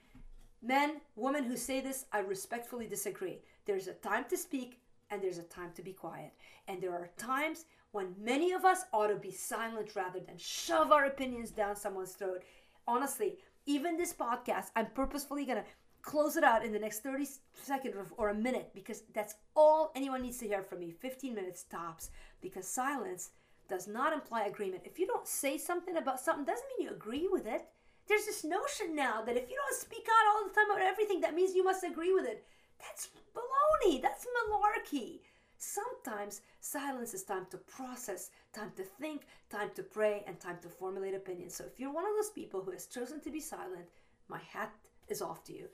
Men, 0.62 1.02
women 1.16 1.44
who 1.44 1.58
say 1.58 1.82
this, 1.82 2.06
I 2.12 2.20
respectfully 2.20 2.86
disagree. 2.86 3.40
There's 3.66 3.88
a 3.88 3.94
time 3.94 4.26
to 4.30 4.38
speak 4.38 4.80
and 5.10 5.22
there's 5.22 5.40
a 5.40 5.44
time 5.44 5.72
to 5.76 5.82
be 5.82 5.94
quiet. 5.94 6.32
And 6.68 6.80
there 6.80 6.94
are 6.94 7.10
times 7.18 7.66
when 7.92 8.16
many 8.22 8.54
of 8.54 8.64
us 8.64 8.86
ought 8.94 9.08
to 9.08 9.16
be 9.16 9.32
silent 9.32 9.96
rather 9.96 10.20
than 10.20 10.38
shove 10.38 10.92
our 10.92 11.06
opinions 11.06 11.52
down 11.52 11.76
someone's 11.76 12.14
throat 12.14 12.44
honestly, 12.88 13.38
even 13.66 13.98
this 13.98 14.14
podcast, 14.14 14.72
I'm 14.76 14.88
purposefully 14.88 15.46
to 15.46 15.64
close 16.02 16.36
it 16.36 16.44
out 16.44 16.66
in 16.66 16.72
the 16.72 16.80
next 16.80 17.04
30 17.04 17.28
seconds 17.54 17.96
or 18.18 18.30
a 18.30 18.34
minute 18.34 18.72
because 18.74 19.04
that's 19.14 19.36
all 19.56 19.92
anyone 19.96 20.22
needs 20.22 20.40
to 20.40 20.48
hear 20.48 20.64
from 20.64 20.80
me. 20.80 20.92
15 20.92 21.34
minutes 21.34 21.64
tops 21.64 22.10
because 22.42 22.68
silence 22.68 23.30
does 23.70 23.88
not 23.88 24.14
imply 24.14 24.46
agreement. 24.46 24.84
If 24.86 25.00
you 25.00 25.08
don't 25.08 25.28
say 25.28 25.58
something 25.58 25.98
about 25.98 26.20
something 26.20 26.46
doesn't 26.46 26.66
mean 26.78 26.88
you 26.88 26.94
agree 26.94 27.28
with 27.32 27.46
it. 27.46 27.68
There's 28.08 28.26
this 28.26 28.44
notion 28.44 28.96
now 28.96 29.22
that 29.22 29.38
if 29.38 29.50
you 29.50 29.56
don't 29.56 29.80
speak 29.80 30.08
out 30.10 30.36
all 30.36 30.48
the 30.48 30.54
time 30.54 30.72
about 30.72 30.82
everything 30.82 31.22
that 31.22 31.36
means 31.36 31.56
you 31.56 31.64
must 31.64 31.84
agree 31.84 32.14
with 32.14 32.26
it. 32.26 32.46
That's 32.80 33.10
baloney. 33.36 34.02
That's 34.02 34.26
malarkey. 34.26 35.20
Sometimes 35.58 36.42
silence 36.60 37.14
is 37.14 37.24
time 37.24 37.46
to 37.52 37.58
process, 37.58 38.32
time 38.54 38.72
to 38.76 38.84
think, 38.84 39.24
time 39.50 39.72
to 39.76 39.84
pray, 39.84 40.24
and 40.28 40.40
time 40.40 40.58
to 40.62 40.70
formulate 40.70 41.16
opinions. 41.16 41.56
So 41.56 41.66
if 41.66 41.80
you're 41.80 41.94
one 41.94 42.06
of 42.06 42.12
those 42.18 42.32
people 42.32 42.62
who 42.62 42.72
has 42.72 42.86
chosen 42.86 43.22
to 43.22 43.32
be 43.32 43.40
silent, 43.40 43.86
my 44.28 44.40
hat 44.40 44.74
is 45.08 45.22
off 45.22 45.44
to 45.46 45.54
you. 45.54 45.68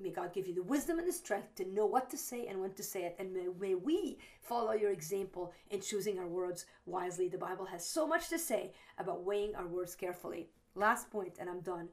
May 0.00 0.10
God 0.10 0.32
give 0.32 0.46
you 0.46 0.54
the 0.54 0.62
wisdom 0.62 0.98
and 0.98 1.08
the 1.08 1.12
strength 1.12 1.56
to 1.56 1.64
know 1.64 1.84
what 1.86 2.08
to 2.10 2.16
say 2.16 2.46
and 2.46 2.60
when 2.60 2.72
to 2.74 2.82
say 2.84 3.02
it. 3.02 3.16
And 3.18 3.32
may, 3.32 3.48
may 3.58 3.74
we 3.74 4.18
follow 4.40 4.72
your 4.72 4.92
example 4.92 5.52
in 5.70 5.80
choosing 5.80 6.18
our 6.18 6.28
words 6.28 6.66
wisely. 6.86 7.28
The 7.28 7.36
Bible 7.36 7.64
has 7.66 7.84
so 7.84 8.06
much 8.06 8.28
to 8.28 8.38
say 8.38 8.72
about 8.98 9.24
weighing 9.24 9.56
our 9.56 9.66
words 9.66 9.96
carefully. 9.96 10.50
Last 10.76 11.10
point, 11.10 11.34
and 11.40 11.50
I'm 11.50 11.60
done. 11.60 11.88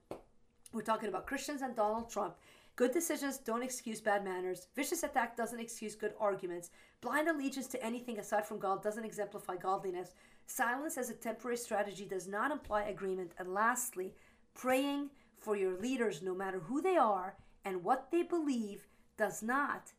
We're 0.71 0.81
talking 0.81 1.09
about 1.09 1.25
Christians 1.25 1.61
and 1.63 1.75
Donald 1.75 2.09
Trump. 2.09 2.35
Good 2.77 2.91
decisions 2.91 3.37
don't 3.37 3.63
excuse 3.63 4.01
bad 4.01 4.25
manners. 4.25 4.67
Vicious 4.75 5.03
attack 5.03 5.37
doesn't 5.37 5.61
excuse 5.61 5.95
good 5.95 6.13
arguments. 6.19 6.71
Blind 6.99 7.29
allegiance 7.29 7.67
to 7.67 7.81
anything 7.81 8.19
aside 8.19 8.45
from 8.45 8.59
God 8.59 8.83
doesn't 8.83 9.05
exemplify 9.05 9.55
godliness. 9.55 10.13
Silence 10.45 10.97
as 10.97 11.09
a 11.09 11.13
temporary 11.13 11.55
strategy 11.55 12.05
does 12.05 12.27
not 12.27 12.51
imply 12.51 12.83
agreement. 12.83 13.31
And 13.39 13.53
lastly, 13.53 14.13
praying 14.53 15.09
for 15.37 15.55
your 15.55 15.79
leaders, 15.79 16.21
no 16.21 16.35
matter 16.35 16.59
who 16.59 16.81
they 16.81 16.97
are 16.97 17.37
and 17.63 17.81
what 17.81 18.11
they 18.11 18.23
believe, 18.23 18.87
does 19.17 19.41
not 19.41 19.93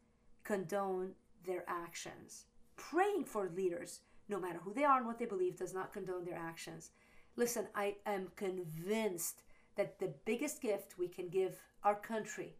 condone 0.45 1.12
their 1.47 1.64
actions. 1.66 2.45
Praying 2.76 3.25
for 3.25 3.49
leaders, 3.49 4.00
no 4.28 4.38
matter 4.38 4.61
who 4.62 4.75
they 4.75 4.85
are 4.85 4.99
and 4.99 5.06
what 5.06 5.18
they 5.18 5.25
believe, 5.25 5.56
does 5.56 5.73
not 5.73 5.95
condone 5.95 6.26
their 6.26 6.38
actions. 6.38 6.90
Listen, 7.37 7.68
I 7.75 7.97
am 8.04 8.28
convinced 8.37 9.45
that 9.76 9.99
the 9.99 10.12
biggest 10.26 10.61
gift 10.61 10.99
we 10.99 11.09
can 11.09 11.30
give 11.30 11.59
our 11.83 11.95
country 11.95 12.54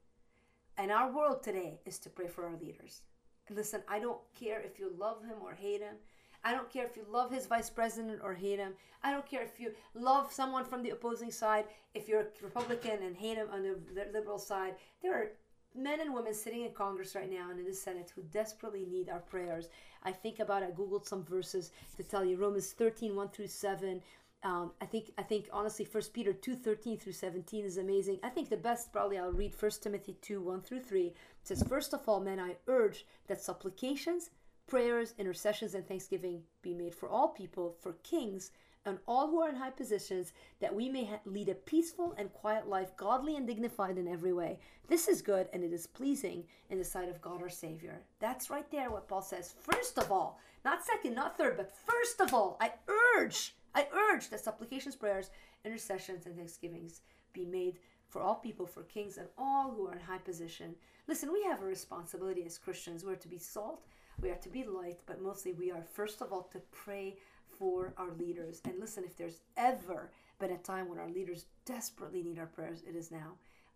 and 0.78 0.90
our 0.90 1.11
world 1.11 1.42
today 1.42 1.80
is 1.87 1.99
to 2.00 2.11
pray 2.11 2.28
for 2.28 2.47
our 2.47 2.56
leaders. 2.56 3.02
Listen, 3.50 3.83
I 3.88 3.99
don't 3.99 4.21
care 4.38 4.61
if 4.61 4.78
you 4.78 4.92
love 4.99 5.23
him 5.23 5.37
or 5.42 5.54
hate 5.54 5.80
him. 5.80 5.97
I 6.45 6.52
don't 6.52 6.71
care 6.71 6.85
if 6.85 6.97
you 6.97 7.04
love 7.11 7.30
his 7.33 7.47
vice 7.47 7.71
president 7.71 8.21
or 8.23 8.35
hate 8.35 8.59
him. 8.59 8.75
I 9.02 9.11
don't 9.11 9.28
care 9.28 9.42
if 9.42 9.59
you 9.59 9.73
love 9.95 10.33
someone 10.33 10.64
from 10.64 10.83
the 10.83 10.90
opposing 10.90 11.30
side, 11.30 11.64
if 11.95 12.09
you're 12.09 12.21
a 12.21 12.26
Republican 12.42 13.02
and 13.02 13.16
hate 13.16 13.37
him 13.37 13.49
on 13.52 13.62
the 13.62 13.76
liberal 14.12 14.38
side. 14.38 14.75
There 15.02 15.14
are 15.14 15.28
men 15.75 16.00
and 16.00 16.14
women 16.14 16.35
sitting 16.35 16.62
in 16.62 16.73
Congress 16.73 17.14
right 17.14 17.30
now 17.30 17.50
and 17.50 17.59
in 17.59 17.66
the 17.66 17.75
Senate 17.75 18.12
who 18.14 18.23
desperately 18.23 18.87
need 18.88 19.09
our 19.09 19.21
prayers. 19.21 19.68
I 20.02 20.12
think 20.12 20.38
about, 20.38 20.62
I 20.62 20.71
Googled 20.71 21.06
some 21.06 21.25
verses 21.25 21.73
to 21.97 22.02
tell 22.02 22.25
you 22.25 22.37
Romans 22.37 22.73
13, 22.73 23.14
1 23.14 23.28
through 23.30 23.49
7. 23.49 24.00
Um, 24.43 24.73
I 24.81 24.85
think 24.85 25.11
I 25.19 25.23
think 25.23 25.49
honestly, 25.52 25.85
First 25.85 26.12
Peter 26.12 26.33
two 26.33 26.55
thirteen 26.55 26.99
through 26.99 27.12
seventeen 27.12 27.64
is 27.64 27.78
amazing. 27.78 28.21
I 28.23 28.28
think 28.28 28.49
the 28.49 28.57
best 28.57 28.93
probably 28.93 29.19
I'll 29.19 29.33
read 29.33 29.55
First 29.55 29.83
Timothy 29.83 30.16
two 30.21 30.40
one 30.40 30.61
through 30.61 30.81
three. 30.81 31.07
It 31.07 31.14
says, 31.43 31.62
First 31.62 31.95
of 31.95 32.09
all, 32.09 32.21
men, 32.21 32.38
I 32.38 32.57
urge 32.69 33.07
that 33.26 33.40
supplications, 33.40 34.31
prayers, 34.66 35.14
intercessions, 35.19 35.75
and 35.75 35.87
thanksgiving 35.87 36.43
be 36.62 36.75
made 36.75 36.95
for 36.95 37.09
all 37.09 37.28
people, 37.28 37.76
for 37.81 37.95
kings, 38.02 38.52
and 38.85 38.99
all 39.09 39.26
who 39.28 39.40
are 39.40 39.49
in 39.49 39.57
high 39.57 39.71
positions, 39.71 40.33
that 40.61 40.75
we 40.75 40.88
may 40.88 41.05
ha- 41.05 41.19
lead 41.25 41.49
a 41.49 41.55
peaceful 41.55 42.14
and 42.16 42.33
quiet 42.33 42.69
life, 42.69 42.97
godly 42.97 43.37
and 43.37 43.47
dignified 43.47 43.99
in 43.99 44.07
every 44.07 44.33
way. 44.33 44.61
This 44.87 45.09
is 45.09 45.23
good 45.23 45.49
and 45.52 45.64
it 45.64 45.73
is 45.73 45.88
pleasing 45.88 46.45
in 46.71 46.78
the 46.78 46.85
sight 46.85 47.09
of 47.09 47.21
God 47.21 47.43
our 47.43 47.49
Savior. 47.49 48.00
That's 48.21 48.49
right 48.49 48.71
there 48.71 48.90
what 48.90 49.09
Paul 49.09 49.23
says. 49.23 49.55
First 49.61 49.99
of 49.99 50.12
all, 50.12 50.38
not 50.64 50.85
second, 50.85 51.14
not 51.14 51.37
third, 51.37 51.57
but 51.57 51.73
first 51.85 52.21
of 52.21 52.33
all, 52.33 52.57
I 52.61 52.73
urge, 53.19 53.57
I 53.76 53.87
urge 54.11 54.30
that 54.30 54.40
supplications, 54.40 54.97
prayers, 54.97 55.30
intercessions, 55.64 56.26
and 56.26 56.37
thanksgivings 56.37 57.02
be 57.33 57.45
made 57.45 57.78
for 58.09 58.21
all 58.21 58.35
people, 58.35 58.66
for 58.66 58.83
kings, 58.83 59.18
and 59.18 59.28
all 59.38 59.71
who 59.71 59.87
are 59.87 59.92
in 59.92 60.00
high 60.00 60.18
position. 60.18 60.75
Listen, 61.06 61.33
we 61.33 61.45
have 61.45 61.62
a 61.62 61.66
responsibility 61.66 62.45
as 62.45 62.59
Christians. 62.59 63.04
We're 63.04 63.14
to 63.14 63.28
be 63.28 63.38
salt 63.38 63.83
we 64.21 64.30
are 64.30 64.37
to 64.37 64.49
be 64.49 64.64
light, 64.64 65.00
but 65.06 65.21
mostly 65.21 65.52
we 65.52 65.71
are, 65.71 65.83
first 65.83 66.23
of 66.23 66.33
all, 66.33 66.45
to 66.45 66.61
pray 66.71 67.16
for 67.59 67.92
our 67.99 68.12
leaders. 68.12 68.62
And 68.64 68.78
listen, 68.80 69.04
if 69.04 69.16
there's 69.16 69.40
ever 69.56 70.11
been 70.38 70.52
a 70.52 70.59
time 70.59 70.88
when 70.88 70.99
our 70.99 71.09
leaders 71.09 71.47
desperately 71.64 72.23
need 72.23 72.38
our 72.38 72.47
prayers, 72.47 72.83
it 72.88 72.97
is 72.97 73.11
now. 73.11 73.35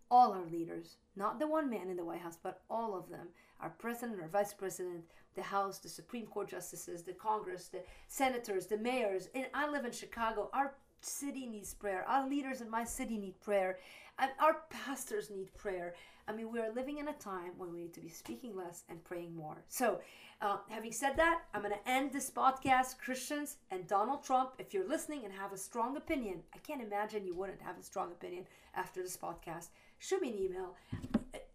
All 0.09 0.33
our 0.33 0.45
leaders, 0.51 0.97
not 1.15 1.39
the 1.39 1.47
one 1.47 1.69
man 1.69 1.89
in 1.89 1.95
the 1.95 2.03
White 2.03 2.21
House, 2.21 2.37
but 2.41 2.61
all 2.69 2.95
of 2.95 3.09
them 3.09 3.27
our 3.61 3.69
president, 3.69 4.19
our 4.19 4.27
vice 4.27 4.53
president, 4.53 5.03
the 5.35 5.41
House, 5.41 5.79
the 5.79 5.89
Supreme 5.89 6.25
Court 6.25 6.49
justices, 6.49 7.03
the 7.03 7.13
Congress, 7.13 7.67
the 7.67 7.81
senators, 8.07 8.67
the 8.67 8.77
mayors. 8.77 9.29
And 9.33 9.47
I 9.53 9.69
live 9.69 9.85
in 9.85 9.91
Chicago. 9.91 10.49
Our 10.53 10.73
city 11.01 11.45
needs 11.45 11.73
prayer. 11.73 12.05
Our 12.07 12.27
leaders 12.27 12.61
in 12.61 12.69
my 12.69 12.83
city 12.83 13.17
need 13.17 13.39
prayer. 13.41 13.79
And 14.19 14.31
our 14.39 14.57
pastors 14.69 15.29
need 15.29 15.53
prayer. 15.55 15.95
I 16.27 16.33
mean, 16.33 16.51
we 16.51 16.59
are 16.59 16.71
living 16.71 16.99
in 16.99 17.07
a 17.07 17.13
time 17.13 17.51
when 17.57 17.71
we 17.73 17.79
need 17.79 17.93
to 17.93 17.99
be 17.99 18.09
speaking 18.09 18.55
less 18.55 18.83
and 18.89 19.03
praying 19.03 19.35
more. 19.35 19.63
So, 19.67 19.99
uh, 20.41 20.57
having 20.69 20.91
said 20.91 21.17
that, 21.17 21.41
I'm 21.53 21.61
going 21.61 21.73
to 21.73 21.89
end 21.89 22.11
this 22.11 22.29
podcast. 22.29 22.97
Christians 22.99 23.57
and 23.69 23.87
Donald 23.87 24.23
Trump, 24.23 24.51
if 24.57 24.73
you're 24.73 24.87
listening 24.87 25.23
and 25.23 25.33
have 25.33 25.53
a 25.53 25.57
strong 25.57 25.97
opinion, 25.97 26.41
I 26.53 26.57
can't 26.59 26.81
imagine 26.81 27.25
you 27.25 27.35
wouldn't 27.35 27.61
have 27.61 27.77
a 27.77 27.83
strong 27.83 28.11
opinion 28.11 28.45
after 28.75 29.01
this 29.01 29.17
podcast. 29.17 29.67
Shoot 29.99 30.21
me 30.21 30.29
an 30.29 30.39
email, 30.39 30.75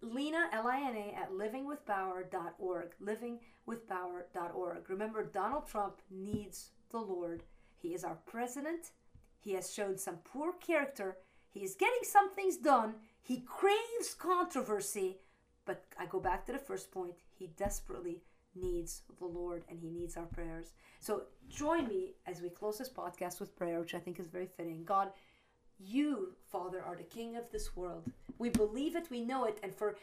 Lina, 0.07 0.49
L 0.53 0.67
I 0.67 0.81
N 0.81 0.97
A, 0.97 1.15
at 1.17 1.33
livingwithpower.org. 1.33 2.95
Livingwithpower.org. 3.03 4.91
Remember, 4.91 5.25
Donald 5.25 5.67
Trump 5.67 6.01
needs 6.11 6.71
the 6.91 6.99
Lord. 6.99 7.43
He 7.77 7.95
is 7.95 8.05
our 8.05 8.19
president. 8.27 8.91
He 9.39 9.53
has 9.53 9.73
shown 9.73 9.99
some 9.99 10.19
poor 10.25 10.53
character. 10.55 11.19
He 11.51 11.61
is 11.61 11.75
getting 11.75 12.03
some 12.03 12.35
things 12.35 12.57
done. 12.57 12.95
He 13.23 13.41
craves 13.41 14.15
controversy. 14.19 15.19
But 15.65 15.85
I 15.99 16.07
go 16.07 16.21
back 16.21 16.47
to 16.47 16.53
the 16.53 16.59
first 16.59 16.91
point. 16.91 17.15
He 17.33 17.49
desperately 17.49 18.23
needs 18.55 19.03
the 19.19 19.27
Lord 19.27 19.65
and 19.69 19.79
he 19.79 19.91
needs 19.91 20.17
our 20.17 20.27
prayers. 20.27 20.73
So 21.01 21.25
join 21.49 21.89
me 21.89 22.15
as 22.27 22.41
we 22.41 22.49
close 22.49 22.79
this 22.79 22.89
podcast 22.89 23.41
with 23.41 23.57
prayer, 23.57 23.81
which 23.81 23.95
I 23.95 23.99
think 23.99 24.19
is 24.19 24.29
very 24.29 24.47
fitting. 24.47 24.85
God, 24.85 25.11
you, 25.79 26.35
Father, 26.51 26.83
are 26.83 26.97
the 26.97 27.03
King 27.03 27.37
of 27.37 27.51
this 27.51 27.77
world. 27.77 28.11
We 28.39 28.49
believe 28.51 28.97
it, 28.97 29.11
we 29.11 29.21
know 29.21 29.45
it, 29.45 29.59
and 29.63 29.75
for 29.75 29.97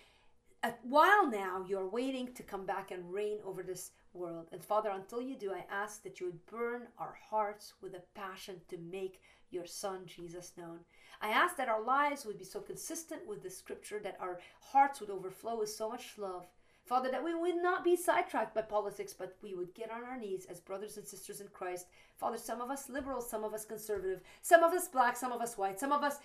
a 0.64 0.74
while 0.84 1.30
now, 1.30 1.66
you're 1.68 1.88
waiting 1.88 2.34
to 2.34 2.44
come 2.44 2.66
back 2.66 2.92
and 2.92 3.12
reign 3.12 3.40
over 3.46 3.64
this 3.64 3.92
world. 4.14 4.48
And 4.52 4.64
Father, 4.64 4.92
until 4.92 5.22
you 5.22 5.36
do, 5.36 5.52
I 5.52 5.66
ask 5.70 6.04
that 6.04 6.20
you 6.20 6.28
would 6.28 6.46
burn 6.46 6.84
our 6.98 7.18
hearts 7.30 7.74
with 7.82 7.96
a 7.96 8.04
passion 8.16 8.62
to 8.70 8.78
make 8.78 9.22
your 9.52 9.66
Son, 9.66 10.02
Jesus, 10.06 10.54
known. 10.58 10.80
I 11.22 11.30
ask 11.30 11.58
that 11.58 11.70
our 11.70 11.84
lives 11.84 12.26
would 12.26 12.38
be 12.38 12.46
so 12.46 12.60
consistent 12.60 13.28
with 13.28 13.44
the 13.44 13.50
scripture 13.50 14.00
that 14.04 14.18
our 14.20 14.40
hearts 14.62 15.02
would 15.02 15.10
overflow 15.10 15.60
with 15.60 15.70
so 15.70 15.90
much 15.90 16.18
love 16.18 16.48
Father, 16.86 17.10
that 17.10 17.24
we 17.24 17.34
would 17.34 17.56
not 17.56 17.84
be 17.84 17.96
sidetracked 17.96 18.54
by 18.54 18.62
politics, 18.62 19.14
but 19.14 19.38
we 19.42 19.54
would 19.54 19.74
get 19.74 19.92
on 19.92 20.04
our 20.04 20.18
knees 20.18 20.46
as 20.50 20.60
brothers 20.60 20.98
and 20.98 21.08
sisters 21.08 21.40
in 21.40 21.48
Christ. 21.48 21.88
Father, 22.18 22.38
some 22.38 22.60
of 22.60 22.70
us 22.70 22.90
liberal, 22.90 23.22
some 23.22 23.44
of 23.44 23.54
us 23.54 23.66
conservative, 23.66 24.22
some 24.42 24.64
of 24.64 24.74
us 24.74 24.88
black, 24.90 25.16
some 25.16 25.32
of 25.32 25.42
us 25.42 25.58
white, 25.58 25.80
some 25.80 25.94
of 25.94 26.04
us 26.04 26.20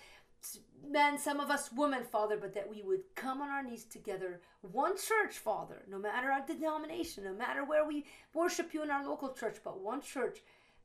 men, 0.87 1.17
some 1.17 1.39
of 1.39 1.49
us 1.49 1.71
women, 1.73 2.03
Father, 2.03 2.37
but 2.37 2.53
that 2.53 2.69
we 2.69 2.81
would 2.81 3.03
come 3.15 3.41
on 3.41 3.49
our 3.49 3.63
knees 3.63 3.83
together, 3.83 4.41
one 4.61 4.95
church, 4.97 5.37
Father, 5.37 5.83
no 5.89 5.99
matter 5.99 6.31
our 6.31 6.45
denomination, 6.45 7.23
no 7.23 7.33
matter 7.33 7.63
where 7.63 7.85
we 7.85 8.05
worship 8.33 8.73
you 8.73 8.81
in 8.81 8.89
our 8.89 9.05
local 9.05 9.33
church, 9.33 9.57
but 9.63 9.81
one 9.81 10.01
church 10.01 10.39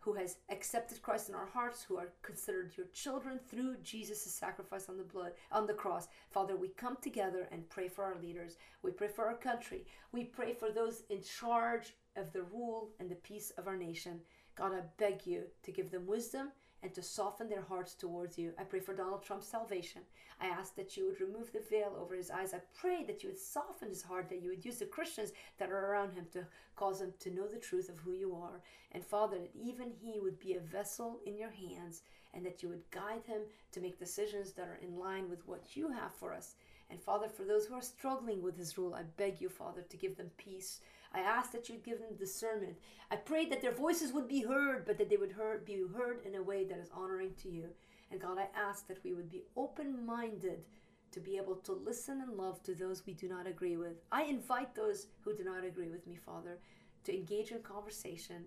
who 0.04 0.12
has 0.12 0.36
accepted 0.50 1.00
Christ 1.00 1.30
in 1.30 1.34
our 1.34 1.46
hearts, 1.46 1.82
who 1.82 1.96
are 1.96 2.12
considered 2.22 2.76
your 2.76 2.86
children 2.92 3.40
through 3.48 3.76
Jesus' 3.82 4.34
sacrifice 4.34 4.88
on 4.90 4.98
the 4.98 5.02
blood 5.02 5.32
on 5.50 5.66
the 5.66 5.72
cross. 5.72 6.08
Father, 6.30 6.56
we 6.56 6.68
come 6.68 6.98
together 7.00 7.48
and 7.50 7.68
pray 7.70 7.88
for 7.88 8.04
our 8.04 8.20
leaders. 8.20 8.56
We 8.82 8.90
pray 8.90 9.08
for 9.08 9.26
our 9.26 9.36
country. 9.36 9.86
We 10.12 10.24
pray 10.24 10.52
for 10.52 10.70
those 10.70 11.04
in 11.08 11.22
charge 11.22 11.94
of 12.16 12.32
the 12.32 12.42
rule 12.42 12.90
and 13.00 13.10
the 13.10 13.14
peace 13.16 13.50
of 13.56 13.66
our 13.66 13.76
nation. 13.76 14.20
God, 14.56 14.72
I 14.72 14.82
beg 14.98 15.26
you 15.26 15.44
to 15.62 15.72
give 15.72 15.90
them 15.90 16.06
wisdom 16.06 16.52
and 16.84 16.92
to 16.92 17.02
soften 17.02 17.48
their 17.48 17.62
hearts 17.62 17.94
towards 17.94 18.36
you. 18.36 18.52
I 18.58 18.62
pray 18.62 18.78
for 18.78 18.94
Donald 18.94 19.24
Trump's 19.24 19.48
salvation. 19.48 20.02
I 20.38 20.48
ask 20.48 20.76
that 20.76 20.98
you 20.98 21.06
would 21.06 21.18
remove 21.18 21.50
the 21.50 21.62
veil 21.70 21.96
over 21.98 22.14
his 22.14 22.30
eyes. 22.30 22.52
I 22.52 22.60
pray 22.78 23.04
that 23.04 23.22
you 23.22 23.30
would 23.30 23.38
soften 23.38 23.88
his 23.88 24.02
heart, 24.02 24.28
that 24.28 24.42
you 24.42 24.50
would 24.50 24.66
use 24.66 24.76
the 24.78 24.84
Christians 24.84 25.32
that 25.58 25.70
are 25.70 25.86
around 25.90 26.12
him 26.12 26.26
to 26.34 26.44
cause 26.76 27.00
him 27.00 27.14
to 27.20 27.34
know 27.34 27.48
the 27.48 27.56
truth 27.56 27.88
of 27.88 27.98
who 27.98 28.12
you 28.12 28.34
are. 28.34 28.60
And 28.92 29.02
Father, 29.02 29.38
that 29.38 29.56
even 29.58 29.92
he 29.98 30.20
would 30.20 30.38
be 30.38 30.54
a 30.54 30.60
vessel 30.60 31.20
in 31.24 31.38
your 31.38 31.50
hands 31.50 32.02
and 32.34 32.44
that 32.44 32.62
you 32.62 32.68
would 32.68 32.90
guide 32.90 33.24
him 33.24 33.40
to 33.72 33.80
make 33.80 33.98
decisions 33.98 34.52
that 34.52 34.68
are 34.68 34.80
in 34.82 34.98
line 34.98 35.30
with 35.30 35.48
what 35.48 35.74
you 35.74 35.88
have 35.88 36.14
for 36.14 36.34
us. 36.34 36.54
And 36.90 37.00
Father, 37.00 37.28
for 37.28 37.44
those 37.44 37.64
who 37.64 37.74
are 37.74 37.82
struggling 37.82 38.42
with 38.42 38.58
his 38.58 38.76
rule, 38.76 38.94
I 38.94 39.04
beg 39.16 39.40
you, 39.40 39.48
Father, 39.48 39.80
to 39.80 39.96
give 39.96 40.18
them 40.18 40.30
peace 40.36 40.80
I 41.14 41.20
ask 41.20 41.52
that 41.52 41.68
you'd 41.68 41.84
give 41.84 42.00
them 42.00 42.16
discernment. 42.18 42.76
I 43.10 43.16
pray 43.16 43.46
that 43.46 43.62
their 43.62 43.74
voices 43.74 44.12
would 44.12 44.26
be 44.26 44.42
heard, 44.42 44.84
but 44.84 44.98
that 44.98 45.08
they 45.08 45.16
would 45.16 45.32
heard, 45.32 45.64
be 45.64 45.84
heard 45.96 46.20
in 46.26 46.34
a 46.34 46.42
way 46.42 46.64
that 46.64 46.78
is 46.78 46.90
honoring 46.92 47.34
to 47.42 47.48
you. 47.48 47.68
And 48.10 48.20
God, 48.20 48.38
I 48.38 48.48
ask 48.58 48.88
that 48.88 49.02
we 49.04 49.14
would 49.14 49.30
be 49.30 49.44
open 49.56 50.04
minded 50.04 50.64
to 51.12 51.20
be 51.20 51.36
able 51.36 51.54
to 51.56 51.72
listen 51.72 52.20
and 52.20 52.36
love 52.36 52.60
to 52.64 52.74
those 52.74 53.06
we 53.06 53.12
do 53.12 53.28
not 53.28 53.46
agree 53.46 53.76
with. 53.76 54.02
I 54.10 54.24
invite 54.24 54.74
those 54.74 55.06
who 55.20 55.36
do 55.36 55.44
not 55.44 55.64
agree 55.64 55.88
with 55.88 56.06
me, 56.06 56.16
Father, 56.16 56.58
to 57.04 57.14
engage 57.14 57.52
in 57.52 57.60
conversation, 57.60 58.46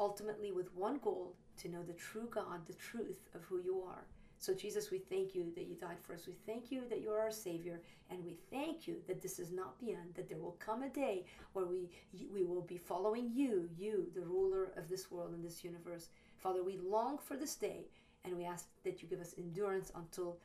ultimately 0.00 0.50
with 0.50 0.74
one 0.74 0.98
goal 0.98 1.36
to 1.58 1.68
know 1.68 1.82
the 1.82 1.92
true 1.92 2.28
God, 2.28 2.66
the 2.66 2.74
truth 2.74 3.28
of 3.34 3.42
who 3.44 3.60
you 3.60 3.82
are. 3.86 4.06
So, 4.38 4.54
Jesus, 4.54 4.90
we 4.90 4.98
thank 4.98 5.34
you 5.34 5.52
that 5.56 5.66
you 5.66 5.74
died 5.74 6.00
for 6.00 6.14
us. 6.14 6.26
We 6.26 6.36
thank 6.46 6.70
you 6.70 6.82
that 6.88 7.00
you 7.00 7.10
are 7.10 7.20
our 7.20 7.30
Savior. 7.30 7.80
And 8.10 8.24
we 8.24 8.36
thank 8.50 8.86
you 8.86 8.96
that 9.06 9.20
this 9.20 9.38
is 9.38 9.50
not 9.50 9.78
the 9.80 9.90
end, 9.90 10.14
that 10.14 10.28
there 10.28 10.38
will 10.38 10.56
come 10.60 10.82
a 10.82 10.88
day 10.88 11.26
where 11.52 11.66
we, 11.66 11.90
we 12.32 12.44
will 12.44 12.62
be 12.62 12.78
following 12.78 13.30
you, 13.34 13.68
you, 13.76 14.06
the 14.14 14.20
ruler 14.20 14.72
of 14.76 14.88
this 14.88 15.10
world 15.10 15.32
and 15.32 15.44
this 15.44 15.64
universe. 15.64 16.08
Father, 16.36 16.62
we 16.62 16.78
long 16.78 17.18
for 17.18 17.36
this 17.36 17.56
day 17.56 17.86
and 18.24 18.36
we 18.36 18.44
ask 18.44 18.66
that 18.84 19.02
you 19.02 19.08
give 19.08 19.20
us 19.20 19.34
endurance 19.38 19.90
until 19.94 20.38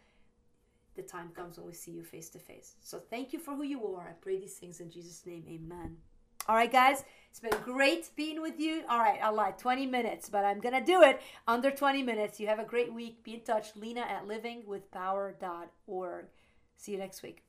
the 0.96 1.02
time 1.02 1.30
comes 1.36 1.58
when 1.58 1.68
we 1.68 1.74
see 1.74 1.92
you 1.92 2.04
face 2.04 2.30
to 2.30 2.40
face. 2.40 2.76
So 2.82 3.00
thank 3.00 3.34
you 3.34 3.40
for 3.40 3.56
who 3.56 3.64
you 3.64 3.86
are. 3.96 4.10
I 4.10 4.14
pray 4.22 4.40
these 4.40 4.56
things 4.56 4.80
in 4.80 4.90
Jesus' 4.90 5.26
name. 5.26 5.44
Amen. 5.48 5.98
All 6.48 6.56
right, 6.56 6.72
guys, 6.72 7.06
it's 7.30 7.40
been 7.40 7.58
great 7.64 8.10
being 8.16 8.42
with 8.42 8.60
you. 8.60 8.84
All 8.90 9.00
right, 9.00 9.20
I 9.24 9.30
lied, 9.30 9.58
20 9.58 9.86
minutes, 9.86 10.28
but 10.28 10.44
I'm 10.44 10.60
going 10.60 10.76
to 10.76 10.84
do 10.84 11.02
it 11.02 11.22
under 11.48 11.72
20 11.72 12.04
minutes. 12.04 12.38
You 12.40 12.48
have 12.48 12.60
a 12.60 12.66
great 12.66 12.94
week. 12.94 13.24
Be 13.24 13.36
in 13.36 13.42
touch. 13.42 13.76
Lina 13.78 14.02
at 14.02 14.28
livingwithpower.org. 14.28 16.26
See 16.76 16.92
you 16.92 16.98
next 16.98 17.24
week. 17.24 17.44